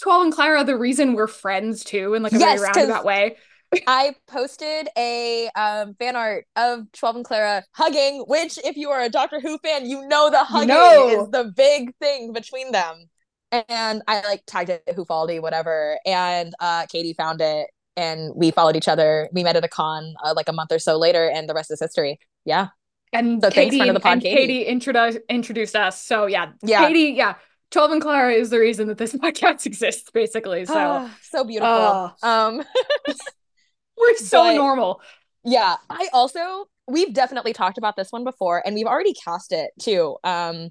[0.01, 3.37] 12 and Clara the reason we're friends too, in like a yes, very roundabout way?
[3.87, 9.01] I posted a um, fan art of 12 and Clara hugging, which, if you are
[9.01, 11.23] a Doctor Who fan, you know the hugging no.
[11.23, 13.09] is the big thing between them.
[13.53, 15.99] And I like tagged it Whofaldi, whatever.
[16.07, 19.29] And uh, Katie found it and we followed each other.
[19.33, 21.71] We met at a con uh, like a month or so later, and the rest
[21.71, 22.19] is history.
[22.45, 22.69] Yeah.
[23.13, 24.37] And so Katie, thanks, the pod, and Katie.
[24.37, 26.01] Katie introduced introduced us.
[26.01, 27.35] So yeah, yeah, Katie, yeah.
[27.71, 30.65] 12 and Clara is the reason that this podcast exists, basically.
[30.67, 31.69] So so beautiful.
[31.69, 32.63] Uh, um
[33.97, 35.01] we're so but, normal.
[35.45, 35.77] Yeah.
[35.89, 40.17] I also we've definitely talked about this one before, and we've already cast it too.
[40.25, 40.71] Um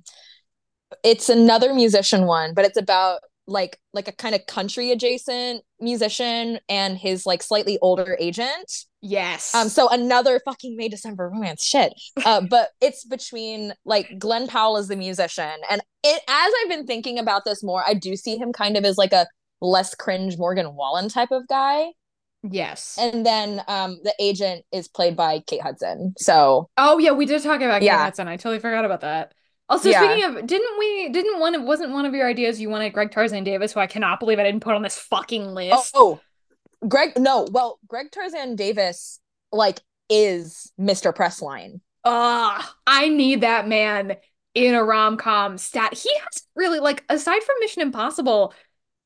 [1.03, 6.60] it's another musician one, but it's about like like a kind of country adjacent musician
[6.70, 8.86] and his like slightly older agent.
[9.02, 9.54] Yes.
[9.56, 11.93] Um so another fucking May December romance shit.
[12.26, 16.86] Uh but it's between like Glen Powell is the musician and it as I've been
[16.86, 19.28] thinking about this more I do see him kind of as like a
[19.62, 21.88] less cringe Morgan Wallen type of guy.
[22.43, 22.97] Yes.
[23.00, 26.14] And then um the agent is played by Kate Hudson.
[26.18, 28.04] So Oh yeah, we did talk about Kate.
[28.04, 28.28] Hudson.
[28.28, 29.34] I totally forgot about that.
[29.70, 30.03] Also, yeah.
[30.03, 31.09] speaking of, didn't we?
[31.09, 31.65] Didn't one?
[31.65, 34.43] Wasn't one of your ideas you wanted Greg Tarzan Davis, who I cannot believe I
[34.43, 35.91] didn't put on this fucking list.
[35.93, 36.20] Oh,
[36.82, 36.88] oh.
[36.88, 37.11] Greg.
[37.17, 39.20] No, well, Greg Tarzan Davis,
[39.51, 41.13] like, is Mr.
[41.13, 41.82] Pressline.
[42.03, 44.15] Ah, I need that man
[44.55, 45.57] in a rom com.
[45.59, 45.93] Stat.
[45.93, 48.53] He hasn't really like aside from Mission Impossible.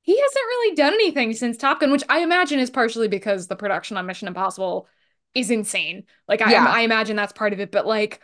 [0.01, 3.55] He hasn't really done anything since Top Gun, which I imagine is partially because the
[3.55, 4.88] production on Mission Impossible
[5.34, 6.03] is insane.
[6.28, 6.66] Like I, yeah.
[6.66, 8.22] I imagine that's part of it, but like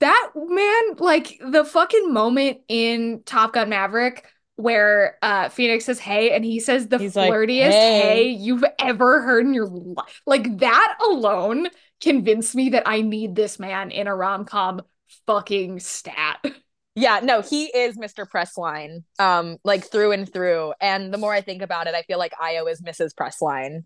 [0.00, 4.26] that man, like the fucking moment in Top Gun Maverick
[4.56, 8.00] where uh Phoenix says hey and he says the He's flirtiest like, hey.
[8.00, 10.20] hey you've ever heard in your life.
[10.26, 11.68] Like that alone
[12.00, 14.82] convinced me that I need this man in a rom-com
[15.26, 16.44] fucking stat.
[16.94, 18.28] Yeah, no, he is Mr.
[18.28, 20.74] Pressline, um, like through and through.
[20.78, 23.14] And the more I think about it, I feel like Ayo is Mrs.
[23.14, 23.84] Pressline.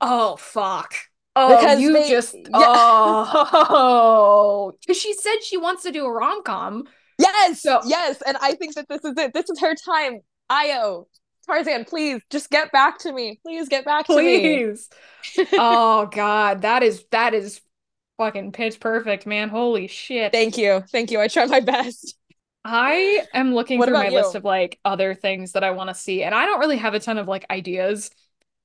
[0.00, 0.94] Oh fuck.
[1.34, 2.50] Oh, because you they, just yeah.
[2.54, 6.84] oh, because she said she wants to do a rom com.
[7.18, 9.32] Yes, so, yes, and I think that this is it.
[9.32, 10.20] This is her time.
[10.50, 11.06] Ayo,
[11.46, 13.38] Tarzan, please just get back to me.
[13.42, 14.88] Please get back please.
[15.34, 15.48] to me.
[15.54, 17.60] oh God, that is that is
[18.18, 19.48] fucking pitch perfect, man.
[19.48, 20.32] Holy shit.
[20.32, 20.82] Thank you.
[20.90, 21.20] Thank you.
[21.20, 22.16] I try my best.
[22.64, 24.14] I am looking what through my you?
[24.14, 26.94] list of like other things that I want to see, and I don't really have
[26.94, 28.10] a ton of like ideas.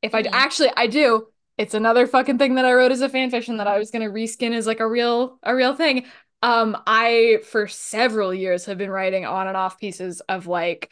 [0.02, 0.34] If I mm-hmm.
[0.34, 1.28] actually I do,
[1.58, 4.10] it's another fucking thing that I wrote as a fan fiction that I was gonna
[4.10, 6.06] reskin as like a real a real thing.
[6.44, 10.92] Um, I for several years have been writing on and off pieces of like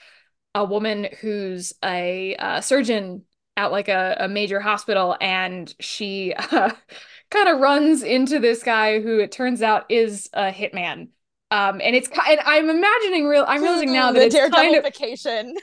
[0.55, 3.23] a woman who's a, a surgeon
[3.57, 6.71] at like a, a major hospital, and she uh,
[7.29, 11.09] kind of runs into this guy who it turns out is a hitman
[11.51, 13.45] um, and it's and I'm imagining real.
[13.47, 14.85] I'm realizing now that the it's kind of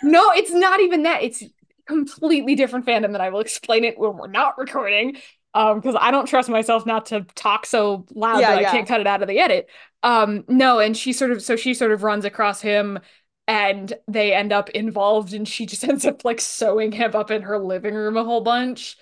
[0.02, 1.22] no, it's not even that.
[1.22, 1.42] It's
[1.86, 5.16] completely different fandom, that I will explain it when we're not recording.
[5.54, 8.68] Um, because I don't trust myself not to talk so loud yeah, that yeah.
[8.68, 9.68] I can't cut it out of the edit.
[10.02, 12.98] Um, no, and she sort of so she sort of runs across him
[13.46, 17.42] and they end up involved and she just ends up like sewing him up in
[17.42, 18.96] her living room a whole bunch.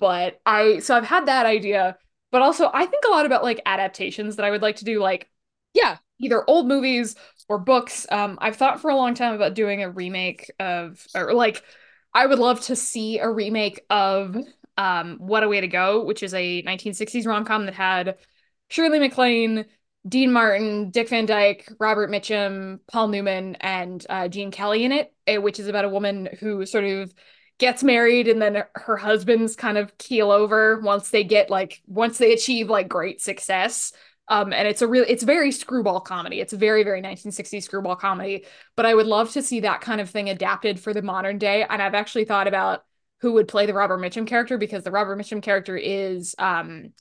[0.00, 1.96] But I so I've had that idea,
[2.32, 5.00] but also I think a lot about like adaptations that I would like to do
[5.00, 5.30] like
[5.74, 7.14] yeah, either old movies
[7.48, 8.06] or books.
[8.10, 11.62] Um, I've thought for a long time about doing a remake of, or like,
[12.14, 14.36] I would love to see a remake of
[14.76, 18.18] um, What a Way to Go, which is a 1960s rom com that had
[18.68, 19.66] Shirley MacLaine,
[20.06, 25.12] Dean Martin, Dick Van Dyke, Robert Mitchum, Paul Newman, and uh, Gene Kelly in it,
[25.26, 27.12] eh, which is about a woman who sort of
[27.58, 32.18] gets married and then her husband's kind of keel over once they get like once
[32.18, 33.92] they achieve like great success
[34.28, 36.40] um, and it's a real, it's very screwball comedy.
[36.40, 38.46] It's very, very 1960s screwball comedy.
[38.76, 41.66] But I would love to see that kind of thing adapted for the modern day.
[41.68, 42.84] And I've actually thought about
[43.20, 46.92] who would play the Robert Mitchum character because the Robert Mitchum character is um,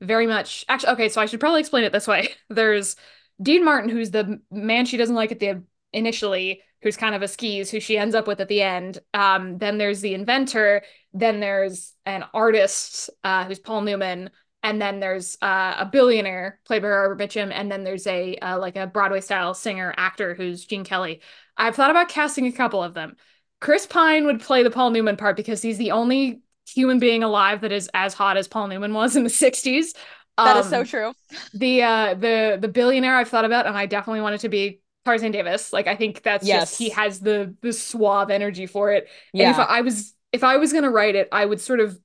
[0.00, 1.08] very much actually okay.
[1.08, 2.30] So I should probably explain it this way.
[2.50, 2.96] There's
[3.40, 5.62] Dean Martin, who's the man she doesn't like at the
[5.92, 8.98] initially, who's kind of a skis, who she ends up with at the end.
[9.14, 10.82] Um, then there's the inventor.
[11.12, 14.30] Then there's an artist uh, who's Paul Newman
[14.62, 18.58] and then there's uh, a billionaire played by Robert Mitchum, and then there's a uh,
[18.58, 21.20] like a Broadway style singer actor who's Gene Kelly.
[21.56, 23.16] I've thought about casting a couple of them.
[23.60, 27.60] Chris Pine would play the Paul Newman part because he's the only human being alive
[27.62, 29.94] that is as hot as Paul Newman was in the '60s.
[30.38, 31.12] Um, that is so um, true.
[31.54, 34.80] The uh, the the billionaire I've thought about, and I definitely want it to be
[35.04, 35.72] Tarzan Davis.
[35.72, 36.70] Like I think that's yes.
[36.70, 39.08] just he has the the suave energy for it.
[39.32, 39.50] Yeah.
[39.50, 41.98] And if I was if I was gonna write it, I would sort of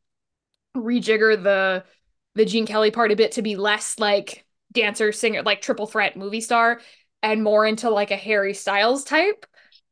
[0.76, 1.84] rejigger the
[2.38, 6.16] the Gene Kelly part a bit to be less like dancer, singer, like triple threat
[6.16, 6.80] movie star,
[7.24, 9.46] and more into like a Harry Styles type.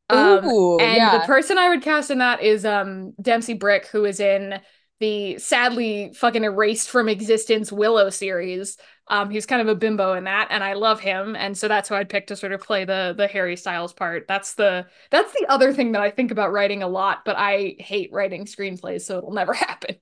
[0.08, 1.18] Um, Ooh, and yeah.
[1.18, 4.60] the person I would cast in that is um Dempsey Bryk, who is in
[5.00, 8.78] the sadly fucking erased from existence Willow series.
[9.08, 11.88] Um, he's kind of a bimbo in that, and I love him, and so that's
[11.88, 14.26] who I'd pick to sort of play the the Harry Styles part.
[14.28, 17.74] That's the that's the other thing that I think about writing a lot, but I
[17.78, 19.96] hate writing screenplays, so it'll never happen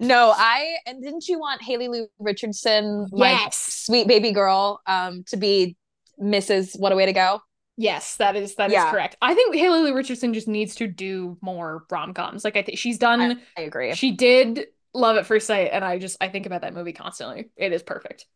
[0.00, 3.18] no, I and didn't you want Haley Lu Richardson, yes.
[3.18, 5.76] my sweet baby girl, um, to be
[6.20, 6.78] Mrs.
[6.78, 7.40] What a Way to Go?
[7.76, 8.86] Yes, that is that yeah.
[8.86, 9.16] is correct.
[9.22, 12.44] I think Haley Lu Richardson just needs to do more rom coms.
[12.44, 13.20] Like I think she's done.
[13.20, 13.94] I, I agree.
[13.94, 17.50] She did Love at First Sight, and I just I think about that movie constantly.
[17.56, 18.26] It is perfect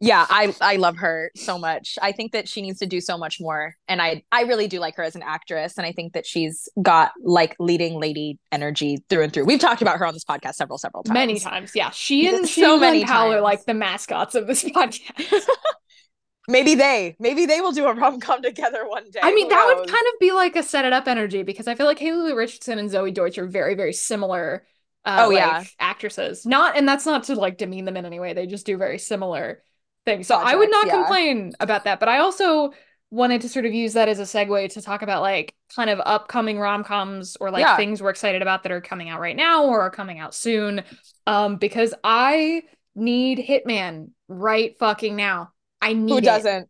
[0.00, 1.98] yeah i i love her so much.
[2.02, 4.78] I think that she needs to do so much more and i i really do
[4.78, 8.98] like her as an actress and i think that she's got like leading lady energy
[9.08, 9.44] through and through.
[9.44, 11.14] We've talked about her on this podcast several several times.
[11.14, 11.90] Many times yeah.
[11.90, 15.46] She and so and many Powell are like the mascots of this podcast.
[16.48, 19.20] Maybe they maybe they will do a rom-com together one day.
[19.22, 21.74] I mean that would kind of be like a set it up energy because i
[21.74, 24.66] feel like haley richardson and zoey deutch are very very similar
[25.04, 26.46] uh, oh like, yeah actresses.
[26.46, 28.32] Not and that's not to like demean them in any way.
[28.32, 29.62] They just do very similar
[30.04, 30.22] thing.
[30.24, 30.92] So Projects, I would not yeah.
[30.92, 32.00] complain about that.
[32.00, 32.72] But I also
[33.10, 36.00] wanted to sort of use that as a segue to talk about like kind of
[36.04, 37.76] upcoming rom-coms or like yeah.
[37.76, 40.82] things we're excited about that are coming out right now or are coming out soon.
[41.26, 42.62] Um, because I
[42.94, 45.50] need Hitman right fucking now.
[45.80, 46.68] I need Who doesn't?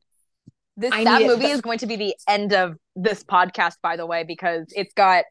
[0.76, 1.50] This I that movie it.
[1.50, 5.24] is going to be the end of this podcast, by the way, because it's got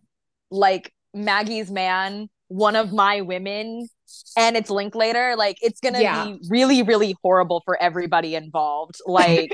[0.50, 3.88] like Maggie's man, one of my women
[4.38, 6.26] and it's Linklater, like it's gonna yeah.
[6.26, 9.00] be really, really horrible for everybody involved.
[9.06, 9.54] Like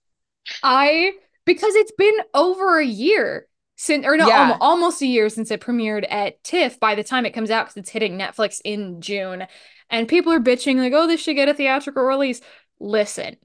[0.62, 1.12] I
[1.44, 3.46] because it's been over a year
[3.76, 4.56] since or no yeah.
[4.60, 7.76] almost a year since it premiered at TIFF by the time it comes out because
[7.76, 9.46] it's hitting Netflix in June.
[9.88, 12.40] And people are bitching like, oh, this should get a theatrical release.
[12.80, 13.36] Listen,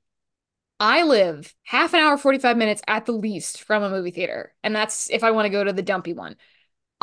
[0.80, 4.54] I live half an hour, 45 minutes at the least from a movie theater.
[4.64, 6.36] And that's if I want to go to the dumpy one.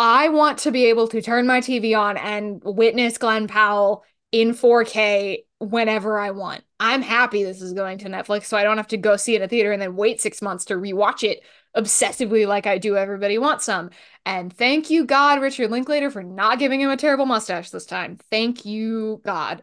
[0.02, 4.52] I want to be able to turn my TV on and witness Glen Powell in
[4.52, 6.64] 4K whenever I want.
[6.80, 9.42] I'm happy this is going to Netflix, so I don't have to go see it
[9.42, 11.42] in a theater and then wait six months to rewatch it
[11.76, 13.90] obsessively like I do Everybody Wants Some.
[14.24, 18.16] And thank you, God, Richard Linklater, for not giving him a terrible mustache this time.
[18.30, 19.62] Thank you, God.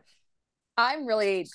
[0.77, 1.47] I'm really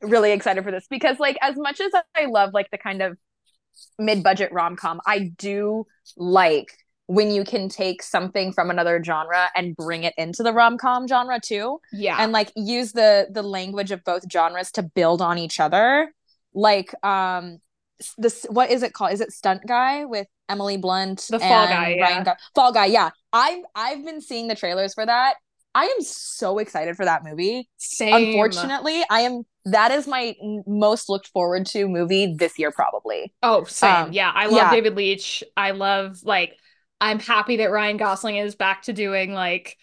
[0.00, 3.18] really excited for this because like as much as I love like the kind of
[3.98, 10.04] mid-budget rom-com, I do like when you can take something from another genre and bring
[10.04, 11.78] it into the rom-com genre too.
[11.92, 12.16] Yeah.
[12.18, 16.12] And like use the the language of both genres to build on each other.
[16.54, 17.58] Like um
[18.16, 19.12] this what is it called?
[19.12, 21.26] Is it Stunt Guy with Emily Blunt?
[21.30, 22.24] The Fall Guy, yeah.
[22.24, 23.10] Gar- Fall Guy, yeah.
[23.32, 25.34] I've I've been seeing the trailers for that.
[25.74, 27.68] I am so excited for that movie.
[27.78, 28.14] Same.
[28.14, 30.34] Unfortunately, I am that is my
[30.66, 33.32] most looked forward to movie this year probably.
[33.42, 33.94] Oh, same.
[33.94, 34.70] Um, yeah, I love yeah.
[34.70, 35.42] David Leitch.
[35.56, 36.56] I love like
[37.04, 39.76] I'm happy that Ryan Gosling is back to doing like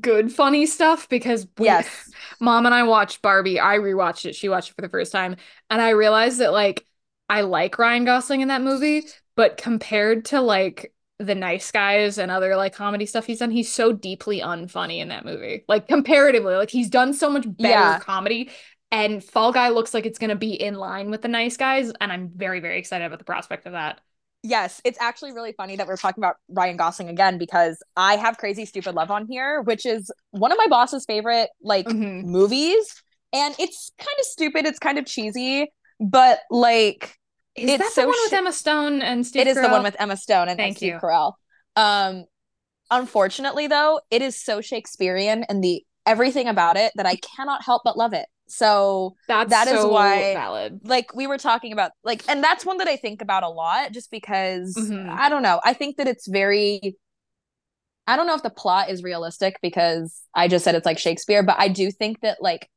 [0.00, 2.10] good funny stuff because we, yes.
[2.40, 3.58] Mom and i watched barbie.
[3.58, 4.36] I rewatched it.
[4.36, 5.36] She watched it for the first time.
[5.68, 6.86] And i realized that like
[7.28, 9.02] i like ryan gosling in that movie
[9.34, 13.72] but compared to like the nice guys and other like comedy stuff he's done he's
[13.72, 15.64] so deeply unfunny in that movie.
[15.66, 17.98] Like comparatively like he's done so much better yeah.
[17.98, 18.50] comedy.
[18.92, 21.92] And fall guy looks like it's going to be in line with the nice guys.
[22.00, 24.00] And i'm very very excited about the prospect of that
[24.44, 28.38] yes it's actually really funny that we're talking about ryan gosling again because i have
[28.38, 32.28] crazy stupid love on here which is one of my boss's favorite like mm-hmm.
[32.28, 35.66] movies and it's kind of stupid it's kind of cheesy
[35.98, 37.16] but like
[37.56, 39.42] is it's that so the one sh- with Emma Stone and Steve?
[39.42, 39.62] It is Carell?
[39.62, 40.98] the one with Emma Stone and, Thank Steve you.
[40.98, 41.34] Carell.
[41.76, 42.24] Um,
[42.90, 47.82] unfortunately, though, it is so Shakespearean and the everything about it that I cannot help
[47.84, 48.26] but love it.
[48.54, 50.80] So that's that so is why, valid.
[50.84, 53.90] like we were talking about, like, and that's one that I think about a lot,
[53.90, 55.10] just because mm-hmm.
[55.10, 55.60] I don't know.
[55.64, 56.96] I think that it's very.
[58.06, 61.42] I don't know if the plot is realistic because I just said it's like Shakespeare,
[61.42, 62.68] but I do think that like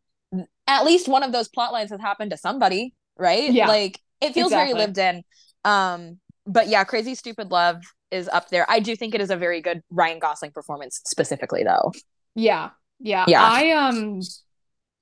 [0.66, 3.52] at least one of those plot lines has happened to somebody, right?
[3.52, 3.68] Yeah.
[3.68, 4.74] Like it feels exactly.
[4.74, 5.24] very lived in.
[5.64, 8.66] Um, but yeah, Crazy Stupid Love is up there.
[8.70, 11.92] I do think it is a very good Ryan Gosling performance specifically though.
[12.34, 12.70] Yeah.
[13.00, 13.26] Yeah.
[13.28, 13.44] Yeah.
[13.44, 14.22] I um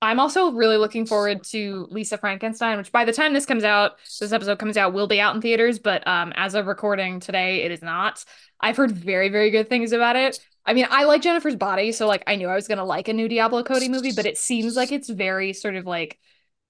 [0.06, 3.94] I'm also really looking forward to Lisa Frankenstein, which by the time this comes out,
[4.20, 5.80] this episode comes out, will be out in theaters.
[5.80, 8.24] But um, as of recording today, it is not.
[8.62, 10.40] I've heard very, very good things about it.
[10.66, 13.14] I mean, I like Jennifer's Body, so like I knew I was gonna like a
[13.14, 16.20] new Diablo Cody movie, but it seems like it's very sort of like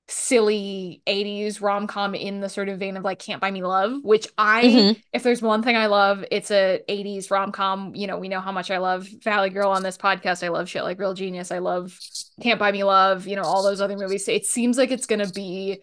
[0.07, 4.27] silly 80s rom-com in the sort of vein of like Can't Buy Me Love, which
[4.37, 4.99] I mm-hmm.
[5.13, 7.95] if there's one thing I love, it's a 80s rom-com.
[7.95, 10.43] You know, we know how much I love Valley Girl on this podcast.
[10.43, 11.51] I love shit like Real Genius.
[11.51, 11.97] I love
[12.41, 14.27] Can't Buy Me Love, you know, all those other movies.
[14.27, 15.81] It seems like it's gonna be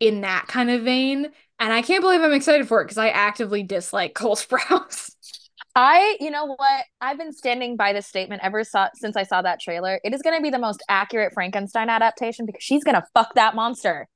[0.00, 1.28] in that kind of vein.
[1.58, 5.12] And I can't believe I'm excited for it because I actively dislike Cole Sprouse.
[5.74, 6.84] I, you know what?
[7.00, 10.00] I've been standing by this statement ever saw, since I saw that trailer.
[10.04, 13.34] It is going to be the most accurate Frankenstein adaptation because she's going to fuck
[13.34, 14.08] that monster.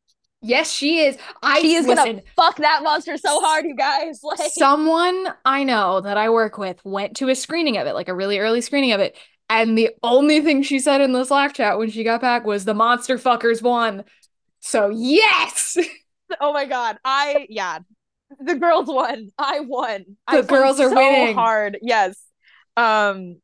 [0.42, 1.16] Yes, she is.
[1.42, 4.20] I she is listen, gonna fuck that monster so hard, you guys.
[4.22, 8.08] Like someone I know that I work with went to a screening of it, like
[8.08, 9.16] a really early screening of it,
[9.48, 12.64] and the only thing she said in the Slack chat when she got back was
[12.64, 14.04] the monster fuckers won.
[14.60, 15.78] So yes.
[16.40, 16.98] oh my god.
[17.04, 17.78] I yeah,
[18.40, 19.30] the girls won.
[19.38, 20.04] I won.
[20.30, 21.78] The I girls are so winning hard.
[21.82, 22.20] Yes.
[22.76, 23.36] Um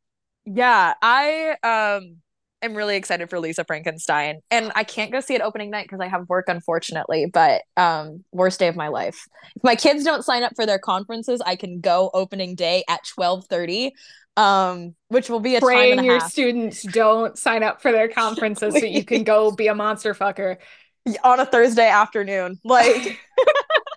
[0.44, 2.16] yeah, I um
[2.62, 4.40] am really excited for Lisa Frankenstein.
[4.50, 8.24] And I can't go see it opening night because I have work unfortunately, but um
[8.32, 9.26] worst day of my life.
[9.56, 13.00] If my kids don't sign up for their conferences, I can go opening day at
[13.18, 13.92] 12:30
[14.38, 16.30] um which will be a praying your half.
[16.32, 20.56] students don't sign up for their conferences so you can go be a monster fucker
[21.24, 22.58] on a Thursday afternoon.
[22.64, 23.20] Like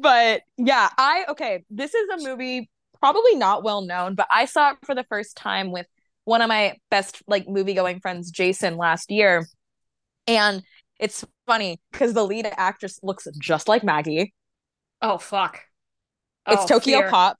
[0.00, 2.70] but yeah, I okay, this is a movie
[3.00, 5.86] probably not well known, but I saw it for the first time with
[6.24, 9.46] one of my best like movie going friends, Jason, last year.
[10.26, 10.62] And
[10.98, 14.34] it's funny because the lead actress looks just like Maggie.
[15.02, 15.60] Oh fuck.
[16.48, 17.08] It's oh, Tokyo fear.
[17.08, 17.38] Cop.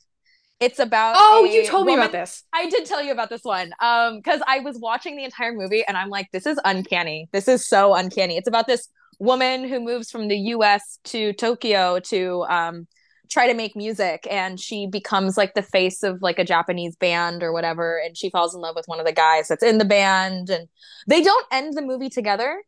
[0.59, 2.01] It's about Oh, you told woman.
[2.01, 2.43] me about this.
[2.53, 3.73] I did tell you about this one.
[3.81, 7.29] Um, because I was watching the entire movie and I'm like, this is uncanny.
[7.33, 8.37] This is so uncanny.
[8.37, 8.89] It's about this
[9.19, 12.87] woman who moves from the US to Tokyo to um,
[13.31, 14.27] try to make music.
[14.31, 18.01] And she becomes like the face of like a Japanese band or whatever.
[18.05, 20.51] And she falls in love with one of the guys that's in the band.
[20.51, 20.69] And
[21.07, 22.63] they don't end the movie together.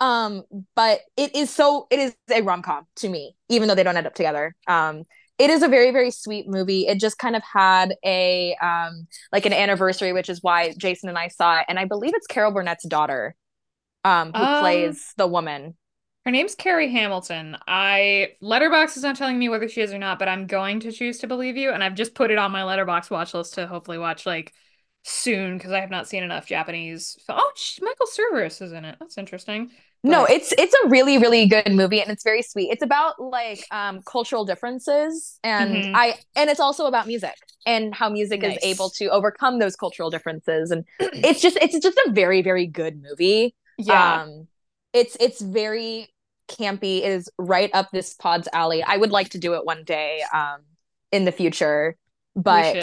[0.00, 0.42] Um
[0.74, 4.06] but it is so it is a rom-com to me even though they don't end
[4.06, 4.56] up together.
[4.66, 5.04] Um
[5.38, 6.86] it is a very very sweet movie.
[6.86, 11.18] It just kind of had a um like an anniversary which is why Jason and
[11.18, 11.66] I saw it.
[11.68, 13.36] And I believe it's Carol Burnett's daughter
[14.04, 15.76] um who um, plays the woman
[16.24, 17.56] her name's Carrie Hamilton.
[17.66, 20.92] I Letterboxd is not telling me whether she is or not, but I'm going to
[20.92, 23.66] choose to believe you, and I've just put it on my Letterboxd watch list to
[23.66, 24.52] hopefully watch like
[25.04, 27.16] soon because I have not seen enough Japanese.
[27.28, 28.96] Oh, Michael Cerveris is in it.
[29.00, 29.70] That's interesting.
[30.02, 30.10] But...
[30.10, 32.70] No, it's it's a really really good movie and it's very sweet.
[32.70, 35.96] It's about like um cultural differences and mm-hmm.
[35.96, 37.34] I and it's also about music
[37.66, 38.58] and how music nice.
[38.58, 42.66] is able to overcome those cultural differences and it's just it's just a very very
[42.66, 43.54] good movie.
[43.78, 44.22] Yeah.
[44.22, 44.48] Um
[44.92, 46.11] it's it's very
[46.58, 47.02] campy.
[47.02, 48.82] is right up this pod's alley.
[48.82, 50.60] I would like to do it one day um
[51.10, 51.96] in the future,
[52.34, 52.76] but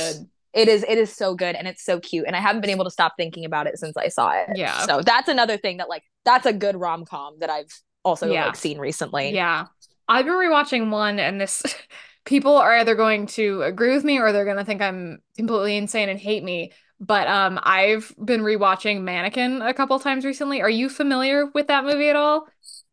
[0.54, 2.86] it is it is so good and it's so cute and I haven't been able
[2.86, 4.50] to stop thinking about it since I saw it.
[4.56, 4.86] Yeah.
[4.86, 7.72] So that's another thing that like that's a good rom-com that I've
[8.04, 8.48] also yeah.
[8.48, 9.34] like seen recently.
[9.34, 9.66] Yeah.
[10.08, 11.64] I've been rewatching one and this
[12.26, 15.78] people are either going to agree with me or they're going to think I'm completely
[15.78, 16.72] insane and hate me.
[17.00, 20.62] But um I've been rewatching Mannequin a couple times recently.
[20.62, 22.48] Are you familiar with that movie at all?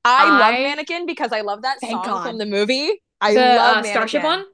[0.07, 2.27] I, I love Mannequin because I love that song God.
[2.27, 3.03] from the movie.
[3.21, 4.45] I the, love uh, Starship one.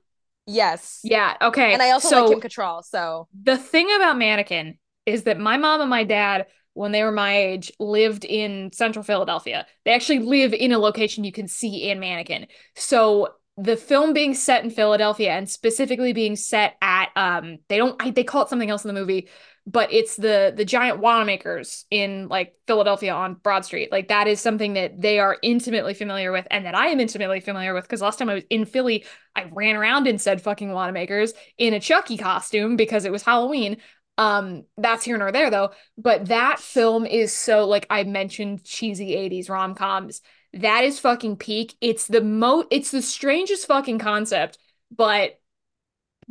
[0.46, 1.00] Yes.
[1.04, 1.36] Yeah.
[1.40, 1.72] Okay.
[1.72, 2.84] And I also so, like Kim Cattrall.
[2.84, 7.12] So the thing about Mannequin is that my mom and my dad, when they were
[7.12, 9.66] my age, lived in Central Philadelphia.
[9.84, 12.46] They actually live in a location you can see in Mannequin.
[12.74, 18.00] So the film being set in Philadelphia and specifically being set at um they don't
[18.02, 19.28] I, they call it something else in the movie
[19.66, 23.92] but it's the the giant Wanamaker's in like Philadelphia on Broad Street.
[23.92, 27.40] Like that is something that they are intimately familiar with and that I am intimately
[27.40, 29.04] familiar with because last time I was in Philly,
[29.36, 33.76] I ran around and said fucking Wanamaker's in a Chucky costume because it was Halloween.
[34.18, 35.70] Um, that's here nor there though.
[35.96, 40.22] But that film is so like I mentioned cheesy 80s rom-coms.
[40.54, 41.76] That is fucking peak.
[41.80, 44.58] It's the mo it's the strangest fucking concept,
[44.90, 45.38] but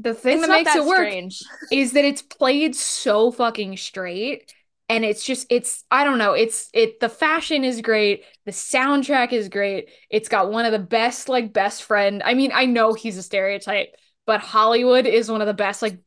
[0.01, 1.41] the thing it's that makes that it work strange.
[1.71, 4.53] is that it's played so fucking straight
[4.89, 9.31] and it's just it's i don't know it's it the fashion is great the soundtrack
[9.31, 12.93] is great it's got one of the best like best friend i mean i know
[12.93, 13.95] he's a stereotype
[14.25, 15.99] but hollywood is one of the best like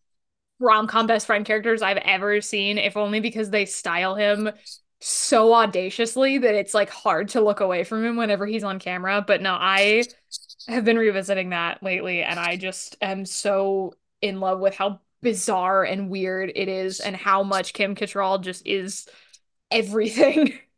[0.61, 4.51] rom-com best friend characters i've ever seen if only because they style him
[5.01, 9.23] so audaciously that it's like hard to look away from him whenever he's on camera
[9.27, 10.03] but no i
[10.69, 15.85] have been revisiting that lately and I just am so in love with how bizarre
[15.85, 19.07] and weird it is and how much Kim Cattrall just is
[19.71, 20.59] everything.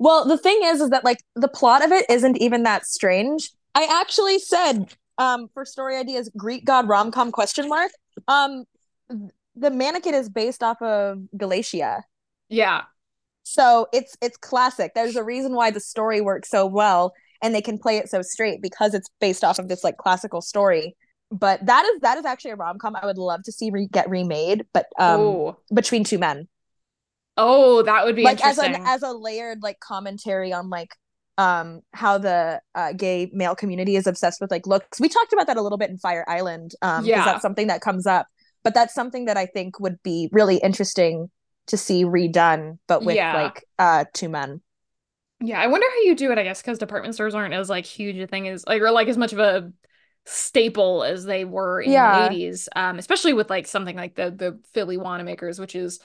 [0.00, 3.52] Well, the thing is is that like the plot of it isn't even that strange.
[3.76, 7.92] I actually said um for story ideas Greek god rom-com question mark.
[8.26, 8.64] Um
[9.54, 12.02] the mannequin is based off of Galatea.
[12.48, 12.82] Yeah.
[13.44, 14.92] So it's it's classic.
[14.94, 17.14] There's a reason why the story works so well
[17.44, 20.40] and they can play it so straight because it's based off of this like classical
[20.40, 20.96] story.
[21.30, 24.08] But that is that is actually a rom-com i would love to see re- get
[24.08, 25.56] remade but um Ooh.
[25.72, 26.48] between two men.
[27.36, 30.90] Oh that would be like as a as a layered like commentary on like
[31.36, 35.00] um how the uh, gay male community is obsessed with like looks.
[35.00, 37.24] We talked about that a little bit in fire island um yeah.
[37.24, 38.26] that's something that comes up.
[38.62, 41.30] But that's something that i think would be really interesting
[41.66, 43.34] to see redone but with yeah.
[43.42, 44.62] like uh two men
[45.46, 47.84] yeah, I wonder how you do it, I guess, because department stores aren't as like
[47.84, 49.72] huge a thing as like or like as much of a
[50.26, 52.28] staple as they were in yeah.
[52.28, 52.68] the 80s.
[52.74, 56.00] Um, especially with like something like the the Philly Wanamakers, which is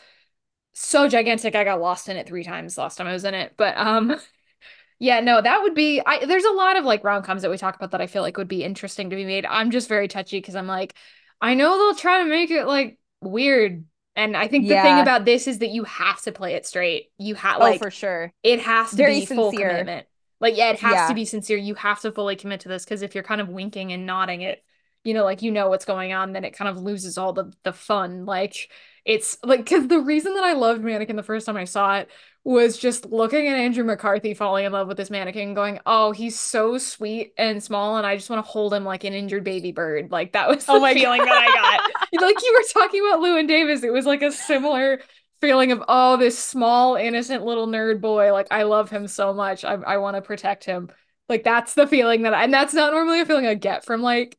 [0.74, 1.56] so gigantic.
[1.56, 3.54] I got lost in it three times last time I was in it.
[3.58, 4.16] But um
[5.00, 7.76] yeah, no, that would be I there's a lot of like rom-coms that we talk
[7.76, 9.46] about that I feel like would be interesting to be made.
[9.46, 10.96] I'm just very touchy because I'm like,
[11.42, 13.86] I know they'll try to make it like weird
[14.20, 14.84] and I think the yeah.
[14.84, 17.10] thing about this is that you have to play it straight.
[17.18, 18.34] You have oh, like for sure.
[18.44, 19.36] It has to Very be sincere.
[19.36, 20.08] full commitment.
[20.42, 21.08] Like yeah, it has yeah.
[21.08, 21.58] to be sincere.
[21.58, 24.42] You have to fully commit to this because if you're kind of winking and nodding
[24.42, 24.62] it,
[25.06, 27.54] you know, like you know what's going on, then it kind of loses all the
[27.64, 28.26] the fun.
[28.26, 28.70] Like
[29.06, 32.10] it's like because the reason that I loved Mannequin the first time I saw it
[32.44, 36.40] was just looking at Andrew McCarthy falling in love with this mannequin, going, "Oh, he's
[36.40, 39.72] so sweet and small, and I just want to hold him like an injured baby
[39.72, 41.80] bird." Like that was oh the oh feeling that I
[42.12, 42.22] got.
[42.22, 45.02] like you were talking about Llewyn Davis, it was like a similar
[45.42, 48.32] feeling of, "Oh, this small innocent little nerd boy.
[48.34, 49.66] Like I love him so much.
[49.66, 50.90] I I want to protect him."
[51.28, 54.02] Like that's the feeling that, I, and that's not normally a feeling I get from
[54.02, 54.38] like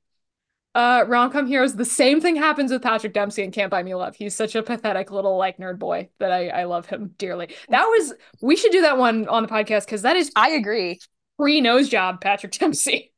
[0.75, 4.15] uh rom-com heroes the same thing happens with patrick dempsey and can't buy me love.
[4.15, 7.49] He's such a pathetic little like nerd boy that i i love him dearly.
[7.71, 11.01] That was we should do that one on the podcast because that is i agree.
[11.37, 13.13] free nose job patrick dempsey.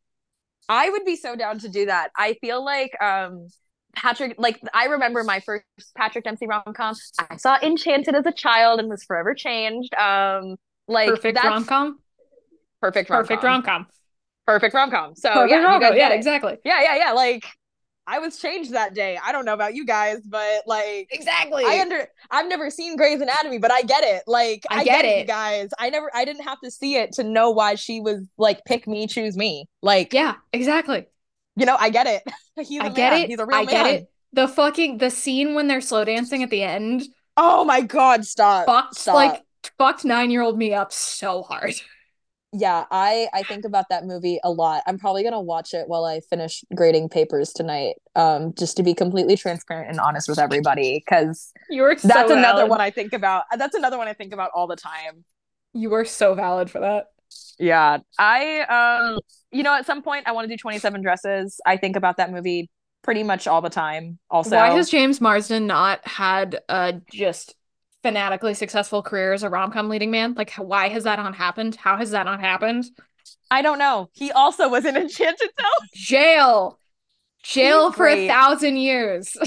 [0.69, 2.11] I would be so down to do that.
[2.17, 3.49] I feel like um
[3.95, 6.95] patrick like i remember my first patrick dempsey rom-com.
[7.29, 9.95] I saw enchanted as a child and was forever changed.
[9.95, 10.57] Um
[10.89, 11.99] like perfect rom-com?
[12.81, 13.27] Perfect rom-com.
[13.27, 13.87] perfect rom-com
[14.47, 15.15] perfect rom-com.
[15.17, 15.97] So perfect yeah, rom-com.
[15.97, 16.59] yeah, exactly.
[16.65, 17.13] Yeah, yeah, yeah.
[17.13, 17.45] Like
[18.07, 19.19] I was changed that day.
[19.23, 21.65] I don't know about you guys, but like exactly.
[21.65, 24.25] I under I've never seen Grey's Anatomy, but I get it.
[24.27, 25.71] Like I, I get, get, it, you guys.
[25.79, 28.89] I never I didn't have to see it to know why she was like pick
[28.89, 29.69] me, choose me.
[29.83, 31.07] Like Yeah, exactly.
[31.55, 32.23] You know, I get it.
[32.67, 33.23] He's I get man.
[33.23, 33.29] it.
[33.29, 33.71] He's a real I man.
[33.71, 34.09] get it.
[34.33, 37.03] The fucking the scene when they're slow dancing at the end.
[37.37, 38.67] Oh my god, stop.
[38.67, 39.15] Fucked stop.
[39.15, 39.43] like
[39.79, 41.75] fucked nine year old me up so hard.
[42.53, 45.89] yeah i i think about that movie a lot i'm probably going to watch it
[45.89, 50.39] while i finish grading papers tonight um just to be completely transparent and honest with
[50.39, 54.51] everybody because you're that's another one i think about that's another one i think about
[54.55, 55.25] all the time
[55.75, 57.07] You are so valid for that.
[57.59, 57.99] Yeah.
[58.19, 61.61] I um you know, at some point I want to do 27 dresses.
[61.65, 62.71] I think about that movie
[63.03, 64.19] pretty much all the time.
[64.31, 67.55] Also, why has James Marsden not had a just
[68.03, 70.35] fanatically successful career as a rom-com leading man?
[70.35, 71.77] Like why has that not happened?
[71.77, 72.85] How has that not happened?
[73.51, 74.09] I don't know.
[74.13, 75.89] He also was in Enchanted Tale.
[75.95, 76.79] Jail.
[77.43, 78.25] Jail He's for great.
[78.25, 79.37] a thousand years.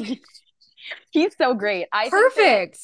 [1.12, 1.88] He's so great.
[1.92, 2.80] I perfect.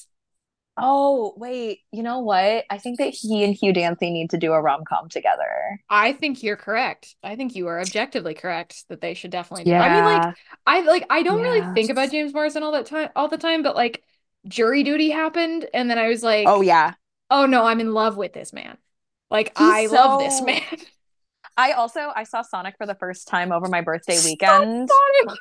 [0.77, 1.79] Oh, wait.
[1.91, 2.65] You know what?
[2.69, 5.79] I think that he and Hugh Dancy need to do a rom com together.
[5.89, 7.15] I think you're correct.
[7.23, 9.71] I think you are objectively correct that they should definitely do.
[9.71, 9.83] Yeah.
[9.83, 13.09] I mean, like, I like I don't really think about James Marsden all that time
[13.15, 14.01] all the time, but like
[14.47, 16.93] jury duty happened, and then I was like, Oh yeah.
[17.29, 18.77] Oh no, I'm in love with this man.
[19.29, 19.93] Like He's I so...
[19.93, 20.61] love this man.
[21.57, 24.89] I also I saw Sonic for the first time over my birthday weekend.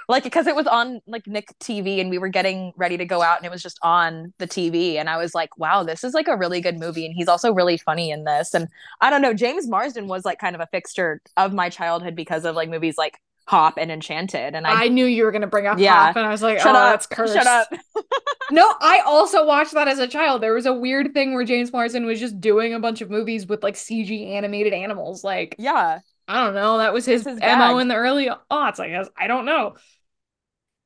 [0.08, 3.22] like because it was on like Nick TV and we were getting ready to go
[3.22, 6.12] out and it was just on the TV and I was like, wow, this is
[6.12, 8.54] like a really good movie and he's also really funny in this.
[8.54, 8.68] And
[9.00, 12.44] I don't know, James Marsden was like kind of a fixture of my childhood because
[12.44, 13.18] of like movies like
[13.50, 14.54] Hop and Enchanted.
[14.54, 16.06] And I, I knew you were gonna bring up yeah.
[16.06, 16.92] Hop and I was like, Shut oh, up.
[16.92, 17.34] that's cursed.
[17.34, 17.68] Shut up.
[18.52, 20.40] no, I also watched that as a child.
[20.40, 23.48] There was a weird thing where James Marsden was just doing a bunch of movies
[23.48, 25.24] with like CG animated animals.
[25.24, 25.98] Like, yeah,
[26.28, 26.78] I don't know.
[26.78, 28.78] That was his, his mo in the early aughts.
[28.78, 29.74] I guess I don't know.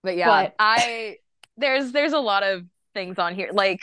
[0.02, 0.54] But yeah, but...
[0.58, 1.18] I
[1.58, 3.50] there's there's a lot of things on here.
[3.52, 3.80] Like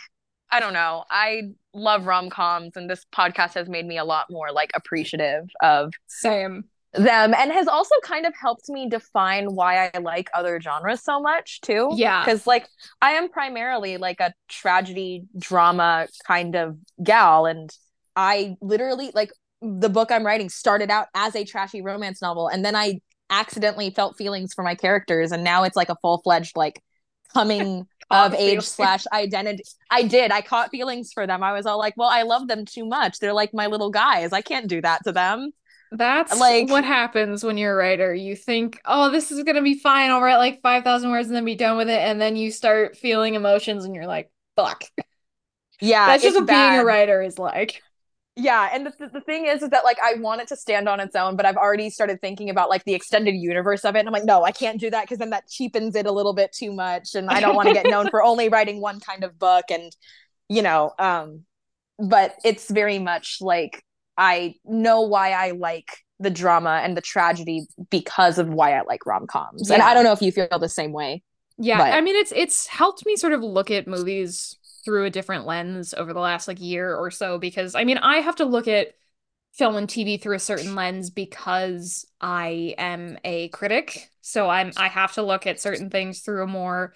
[0.50, 1.04] I don't know.
[1.08, 5.52] I love rom coms, and this podcast has made me a lot more like appreciative
[5.62, 6.64] of same
[6.94, 11.22] them and has also kind of helped me define why I like other genres so
[11.22, 11.92] much too.
[11.96, 12.26] Yeah.
[12.26, 12.68] Cuz like
[13.02, 17.74] I am primarily like a tragedy drama kind of gal and
[18.16, 19.32] I literally like
[19.62, 23.90] the book I'm writing started out as a trashy romance novel and then I accidentally
[23.92, 26.82] felt feelings for my characters and now it's like a full-fledged like
[27.34, 29.64] coming of age slash identity.
[29.90, 30.32] I did.
[30.32, 31.42] I caught feelings for them.
[31.42, 33.20] I was all like, well, I love them too much.
[33.20, 34.34] They're like my little guys.
[34.34, 35.52] I can't do that to them.
[35.92, 38.14] That's like what happens when you're a writer.
[38.14, 40.10] You think, oh, this is gonna be fine.
[40.10, 42.50] I'll write like five thousand words and then be done with it, and then you
[42.50, 44.84] start feeling emotions, and you're like, fuck.
[45.82, 46.72] Yeah, that's just what bad.
[46.72, 47.82] being a writer is like.
[48.38, 51.02] Yeah, and the, the thing is, is that like I want it to stand on
[51.02, 54.00] its own, but I've already started thinking about like the extended universe of it.
[54.00, 56.34] And I'm like, no, I can't do that because then that cheapens it a little
[56.34, 59.26] bit too much, and I don't want to get known for only writing one kind
[59.26, 59.66] of book.
[59.70, 59.94] And
[60.48, 61.42] you know, um,
[62.00, 63.84] but it's very much like
[64.18, 65.90] I know why I like
[66.20, 69.70] the drama and the tragedy because of why I like rom coms.
[69.70, 69.76] Yeah.
[69.76, 71.24] And I don't know if you feel the same way.
[71.58, 71.94] Yeah, but...
[71.94, 75.94] I mean it's it's helped me sort of look at movies through a different lens
[75.94, 78.94] over the last like year or so because I mean I have to look at
[79.54, 84.10] film and TV through a certain lens because I am a critic.
[84.22, 86.94] So I'm I have to look at certain things through a more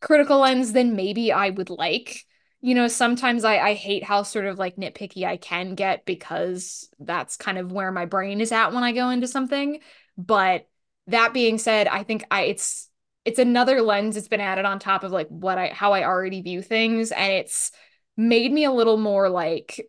[0.00, 2.24] critical lens than maybe I would like
[2.66, 6.88] you know, sometimes I, I hate how sort of like nitpicky I can get because
[6.98, 9.78] that's kind of where my brain is at when I go into something.
[10.18, 10.66] But
[11.06, 12.90] that being said, I think I it's
[13.24, 16.42] it's another lens that's been added on top of like what I how I already
[16.42, 17.70] view things and it's
[18.16, 19.88] made me a little more like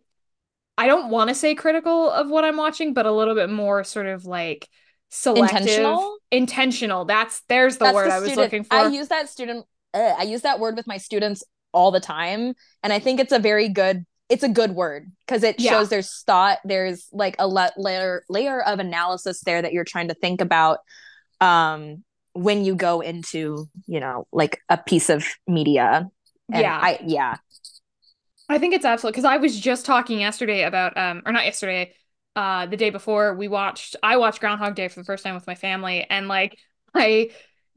[0.77, 3.83] I don't want to say critical of what I'm watching, but a little bit more
[3.83, 4.69] sort of like
[5.09, 8.75] selective intentional intentional that's there's the that's word the I was looking for.
[8.75, 9.65] I use that student
[9.95, 11.43] uh, I use that word with my students
[11.73, 12.53] all the time.
[12.83, 15.71] And i think it's a very good it's a good word because it yeah.
[15.71, 20.09] shows there's thought there's like a le- layer layer of analysis there that you're trying
[20.09, 20.79] to think about
[21.39, 22.03] um
[22.33, 26.09] when you go into you know like a piece of media.
[26.51, 26.79] And yeah.
[26.81, 27.35] I yeah.
[28.49, 31.93] I think it's absolutely because i was just talking yesterday about um or not yesterday
[32.35, 35.47] uh the day before we watched i watched groundhog day for the first time with
[35.47, 36.05] my family.
[36.09, 36.57] And like
[36.93, 37.31] i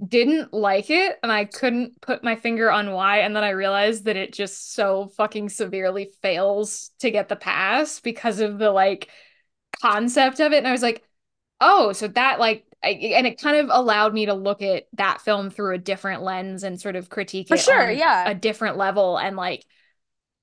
[0.06, 3.18] didn't like it and I couldn't put my finger on why.
[3.18, 8.00] And then I realized that it just so fucking severely fails to get the pass
[8.00, 9.08] because of the like
[9.82, 10.58] concept of it.
[10.58, 11.02] And I was like,
[11.60, 15.20] oh, so that like, I, and it kind of allowed me to look at that
[15.20, 17.48] film through a different lens and sort of critique it.
[17.48, 18.30] For sure, yeah.
[18.30, 19.66] a different level and like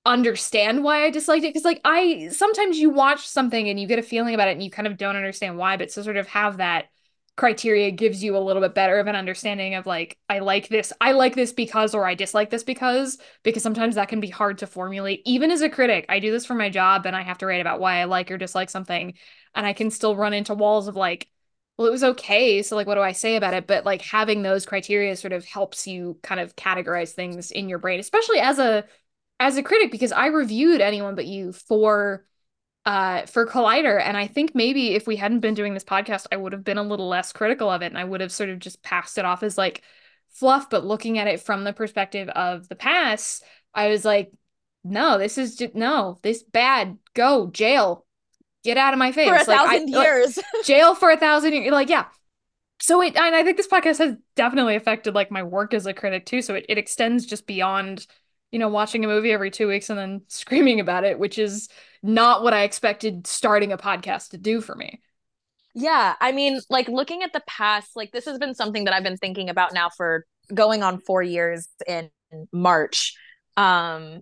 [0.05, 1.53] understand why I disliked it.
[1.53, 4.63] Cause like I sometimes you watch something and you get a feeling about it and
[4.63, 6.85] you kind of don't understand why, but to sort of have that
[7.37, 10.91] criteria gives you a little bit better of an understanding of like I like this
[10.99, 14.57] I like this because or I dislike this because because sometimes that can be hard
[14.57, 15.21] to formulate.
[15.23, 17.61] Even as a critic I do this for my job and I have to write
[17.61, 19.13] about why I like or dislike something
[19.53, 21.29] and I can still run into walls of like
[21.77, 23.67] well it was okay so like what do I say about it?
[23.67, 27.79] But like having those criteria sort of helps you kind of categorize things in your
[27.79, 28.83] brain especially as a
[29.39, 32.25] as a critic because I reviewed anyone but you for
[32.87, 34.01] uh, for Collider.
[34.01, 36.77] And I think maybe if we hadn't been doing this podcast, I would have been
[36.77, 39.25] a little less critical of it and I would have sort of just passed it
[39.25, 39.83] off as like
[40.29, 40.69] fluff.
[40.69, 43.41] But looking at it from the perspective of the pass,
[43.73, 44.31] I was like,
[44.85, 46.97] no, this is just no, this bad.
[47.13, 48.05] Go jail.
[48.63, 49.27] Get out of my face.
[49.27, 50.37] For a like, thousand I, years.
[50.37, 51.73] Like, jail for a thousand years.
[51.73, 52.05] Like, yeah.
[52.79, 55.93] So it and I think this podcast has definitely affected like my work as a
[55.93, 56.41] critic too.
[56.41, 58.07] So it, it extends just beyond,
[58.51, 61.69] you know, watching a movie every two weeks and then screaming about it, which is
[62.03, 65.01] not what I expected starting a podcast to do for me.
[65.73, 66.15] Yeah.
[66.19, 69.17] I mean, like looking at the past, like this has been something that I've been
[69.17, 72.09] thinking about now for going on four years in
[72.51, 73.15] March.
[73.57, 74.21] Um,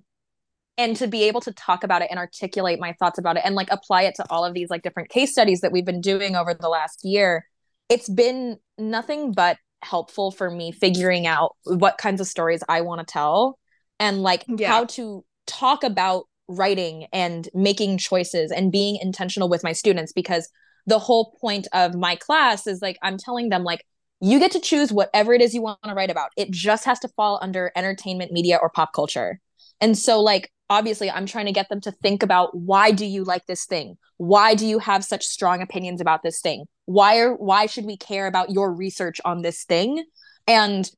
[0.78, 3.56] and to be able to talk about it and articulate my thoughts about it and
[3.56, 6.36] like apply it to all of these like different case studies that we've been doing
[6.36, 7.46] over the last year
[7.90, 13.00] it's been nothing but helpful for me figuring out what kinds of stories i want
[13.00, 13.58] to tell
[14.00, 14.68] and like yeah.
[14.68, 20.50] how to talk about writing and making choices and being intentional with my students because
[20.86, 23.84] the whole point of my class is like i'm telling them like
[24.22, 26.32] you get to choose whatever it is you want to write about.
[26.38, 29.40] It just has to fall under entertainment media or pop culture.
[29.82, 33.24] And so like obviously i'm trying to get them to think about why do you
[33.24, 33.98] like this thing?
[34.18, 36.66] Why do you have such strong opinions about this thing?
[36.86, 40.04] Why are why should we care about your research on this thing?
[40.48, 40.90] And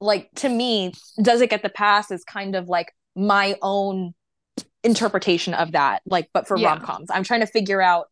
[0.00, 0.92] like to me
[1.22, 4.12] does it get the pass is kind of like my own
[4.82, 6.68] interpretation of that like but for yeah.
[6.68, 8.06] rom-coms i'm trying to figure out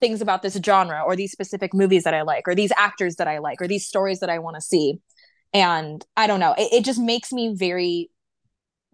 [0.00, 3.26] things about this genre or these specific movies that i like or these actors that
[3.26, 4.98] i like or these stories that i want to see
[5.52, 8.10] and i don't know it, it just makes me very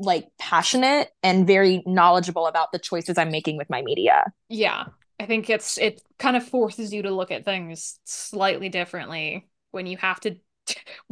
[0.01, 4.33] like passionate and very knowledgeable about the choices I'm making with my media.
[4.49, 4.87] Yeah.
[5.21, 9.87] I think it's it kind of forces you to look at things slightly differently when
[9.87, 10.37] you have to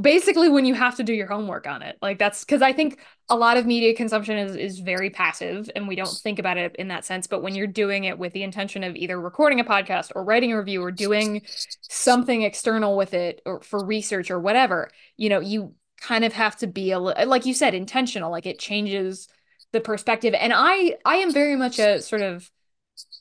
[0.01, 1.97] basically when you have to do your homework on it.
[2.03, 5.87] Like that's cuz I think a lot of media consumption is is very passive and
[5.89, 8.43] we don't think about it in that sense, but when you're doing it with the
[8.43, 11.43] intention of either recording a podcast or writing a review or doing
[11.83, 16.57] something external with it or for research or whatever, you know, you kind of have
[16.57, 18.31] to be a like you said intentional.
[18.31, 19.29] Like it changes
[19.73, 20.35] the perspective.
[20.35, 22.51] And i i am very much a sort of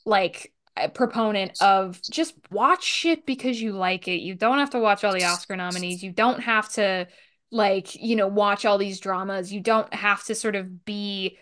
[0.04, 0.52] like
[0.88, 4.20] proponent of just watch shit because you like it.
[4.20, 6.02] You don't have to watch all the oscar nominees.
[6.02, 7.08] You don't have to
[7.50, 9.52] like you know watch all these dramas.
[9.52, 11.38] You don't have to sort of be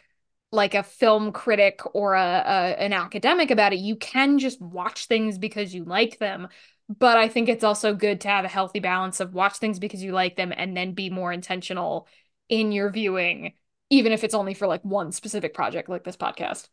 [0.53, 3.79] like a film critic or a, a an academic about it.
[3.79, 6.49] You can just watch things because you like them.
[6.89, 10.03] But I think it's also good to have a healthy balance of watch things because
[10.03, 12.07] you like them and then be more intentional
[12.49, 13.55] in your viewing,
[13.91, 16.69] even if it's only for like one specific project like this podcast.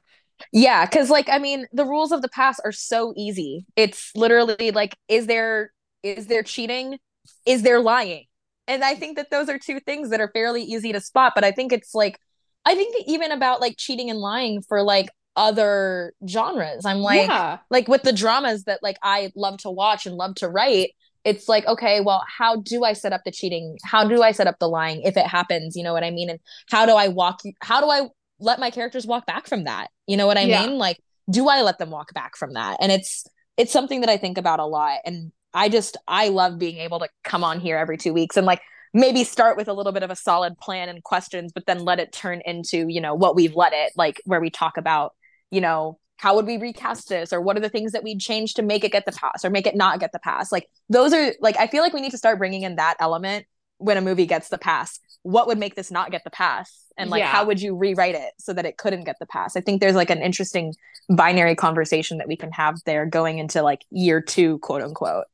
[0.51, 3.65] Yeah, because like I mean, the rules of the pass are so easy.
[3.75, 5.71] It's literally like, is there
[6.03, 6.99] is there cheating?
[7.45, 8.25] Is there lying?
[8.67, 11.33] And I think that those are two things that are fairly easy to spot.
[11.35, 12.19] But I think it's like
[12.65, 16.85] I think even about like cheating and lying for like other genres.
[16.85, 17.59] I'm like yeah.
[17.69, 20.91] like with the dramas that like I love to watch and love to write,
[21.25, 23.77] it's like okay, well, how do I set up the cheating?
[23.83, 26.29] How do I set up the lying if it happens, you know what I mean?
[26.29, 27.53] And how do I walk you?
[27.61, 28.07] how do I
[28.43, 29.89] let my characters walk back from that?
[30.07, 30.65] You know what I yeah.
[30.65, 30.77] mean?
[30.77, 32.77] Like do I let them walk back from that?
[32.81, 33.25] And it's
[33.57, 36.99] it's something that I think about a lot and I just I love being able
[36.99, 38.61] to come on here every 2 weeks and like
[38.93, 41.99] maybe start with a little bit of a solid plan and questions but then let
[41.99, 45.13] it turn into you know what we've let it like where we talk about
[45.53, 48.55] you know, how would we recast this or what are the things that we'd change
[48.55, 51.11] to make it get the pass or make it not get the pass like those
[51.11, 53.45] are like i feel like we need to start bringing in that element
[53.77, 57.09] when a movie gets the pass what would make this not get the pass and
[57.09, 57.27] like yeah.
[57.27, 59.95] how would you rewrite it so that it couldn't get the pass i think there's
[59.95, 60.73] like an interesting
[61.09, 65.25] binary conversation that we can have there going into like year two quote unquote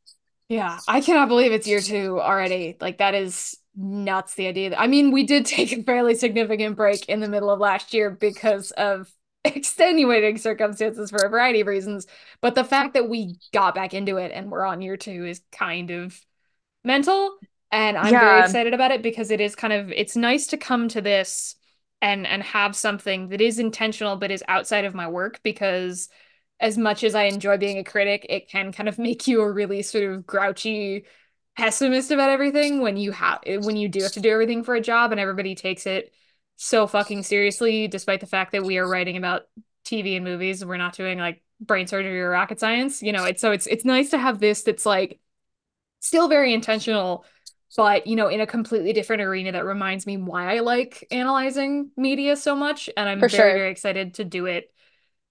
[0.48, 4.80] yeah i cannot believe it's year two already like that is nuts the idea that,
[4.80, 8.10] i mean we did take a fairly significant break in the middle of last year
[8.10, 9.12] because of
[9.46, 12.08] extenuating circumstances for a variety of reasons.
[12.42, 15.42] But the fact that we got back into it and we're on year two is
[15.52, 16.20] kind of
[16.84, 17.38] mental.
[17.72, 18.20] And I'm yeah.
[18.20, 21.56] very excited about it because it is kind of it's nice to come to this
[22.02, 26.10] and and have something that is intentional but is outside of my work because
[26.60, 29.52] as much as I enjoy being a critic, it can kind of make you a
[29.52, 31.06] really sort of grouchy
[31.58, 34.82] pessimist about everything when you have when you do have to do everything for a
[34.82, 36.14] job and everybody takes it
[36.62, 39.44] so fucking seriously, despite the fact that we are writing about
[39.86, 40.64] TV and movies.
[40.64, 43.02] We're not doing like brain surgery or rocket science.
[43.02, 45.20] You know, it's so it's it's nice to have this that's like
[46.02, 47.26] still very intentional,
[47.76, 51.92] but you know, in a completely different arena that reminds me why I like analyzing
[51.98, 52.90] media so much.
[52.98, 53.54] And I'm For very, sure.
[53.54, 54.72] very excited to do it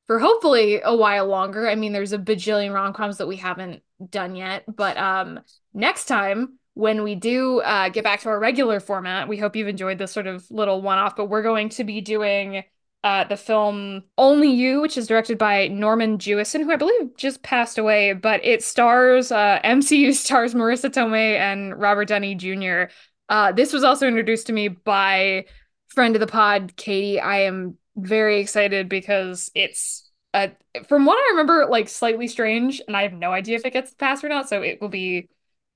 [0.07, 1.69] for hopefully a while longer.
[1.69, 5.41] I mean, there's a bajillion rom-coms that we haven't done yet, but um
[5.75, 9.67] next time when we do uh, get back to our regular format, we hope you've
[9.67, 12.63] enjoyed this sort of little one off, but we're going to be doing
[13.05, 17.43] uh, the film Only You, which is directed by Norman Jewison, who I believe just
[17.43, 22.85] passed away, but it stars, uh, MCU stars Marisa Tomei and Robert Downey Jr.
[23.29, 25.45] Uh, this was also introduced to me by
[25.89, 27.21] friend of the pod, Katie.
[27.21, 30.49] I am very excited because it's uh,
[30.87, 33.95] from what I remember, like slightly strange, and I have no idea if it gets
[33.95, 34.49] passed or not.
[34.49, 35.29] So it will be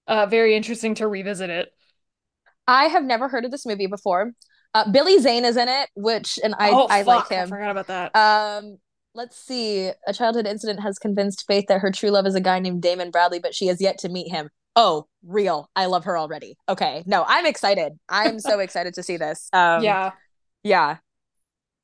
[0.06, 1.68] uh, very interesting to revisit it.
[2.66, 4.32] I have never heard of this movie before.
[4.74, 7.06] Uh, Billy Zane is in it, which and I oh, I fuck.
[7.06, 7.46] like him.
[7.46, 8.16] I forgot about that.
[8.16, 8.78] Um,
[9.14, 9.90] let's see.
[10.06, 13.10] A childhood incident has convinced Faith that her true love is a guy named Damon
[13.10, 14.48] Bradley, but she has yet to meet him.
[14.74, 15.70] Oh, real.
[15.76, 16.56] I love her already.
[16.68, 17.02] Okay.
[17.06, 17.92] No, I'm excited.
[18.08, 19.48] I'm so excited to see this.
[19.52, 20.12] Um, yeah.
[20.62, 20.96] Yeah.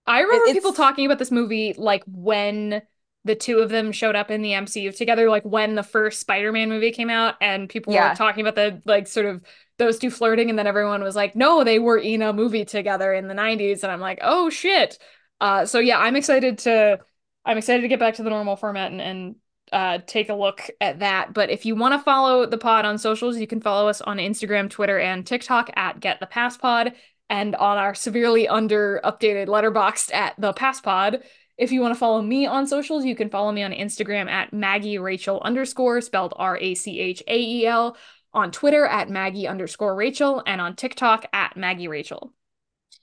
[0.07, 0.55] I remember it's...
[0.55, 2.81] people talking about this movie like when
[3.25, 6.71] the two of them showed up in the MCU together, like when the first Spider-Man
[6.71, 8.11] movie came out, and people yeah.
[8.11, 9.43] were talking about the like sort of
[9.79, 13.13] those two flirting, and then everyone was like, no, they were in a movie together
[13.13, 13.83] in the 90s.
[13.83, 14.99] And I'm like, oh shit.
[15.41, 16.99] Uh so yeah, I'm excited to
[17.45, 19.37] I'm excited to get back to the normal format and, and
[19.73, 21.35] uh, take a look at that.
[21.35, 24.17] But if you want to follow the pod on socials, you can follow us on
[24.17, 26.95] Instagram, Twitter, and TikTok at Get the Pass Pod
[27.31, 31.23] and on our severely under updated Letterboxd at the pass pod
[31.57, 34.53] If you want to follow me on socials, you can follow me on Instagram at
[34.53, 37.97] Maggie Rachael underscore spelled R A C H A E L,
[38.33, 42.33] on Twitter at Maggie underscore Rachael, and on TikTok at Maggie Rachael.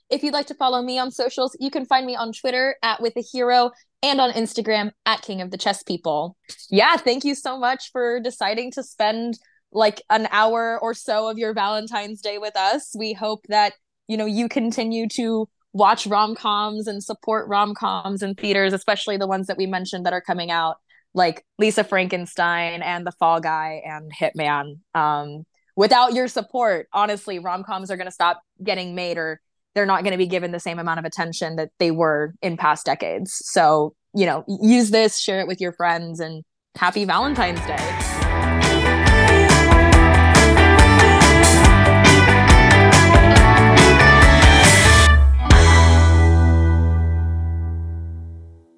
[0.08, 3.02] If you'd like to follow me on socials, you can find me on Twitter at
[3.02, 3.72] With a Hero
[4.02, 6.36] and on Instagram at King of the Chess People.
[6.70, 9.38] Yeah, thank you so much for deciding to spend
[9.72, 12.94] like an hour or so of your Valentine's Day with us.
[12.96, 13.74] We hope that
[14.06, 19.46] you know you continue to watch rom-coms and support rom-coms in theaters especially the ones
[19.46, 20.76] that we mentioned that are coming out
[21.16, 25.44] like lisa frankenstein and the fall guy and hitman um,
[25.74, 29.40] without your support honestly rom-coms are going to stop getting made or
[29.74, 32.56] they're not going to be given the same amount of attention that they were in
[32.56, 33.42] past decades.
[33.44, 36.42] So you know use this share it with your friends and
[36.74, 38.15] happy valentine's day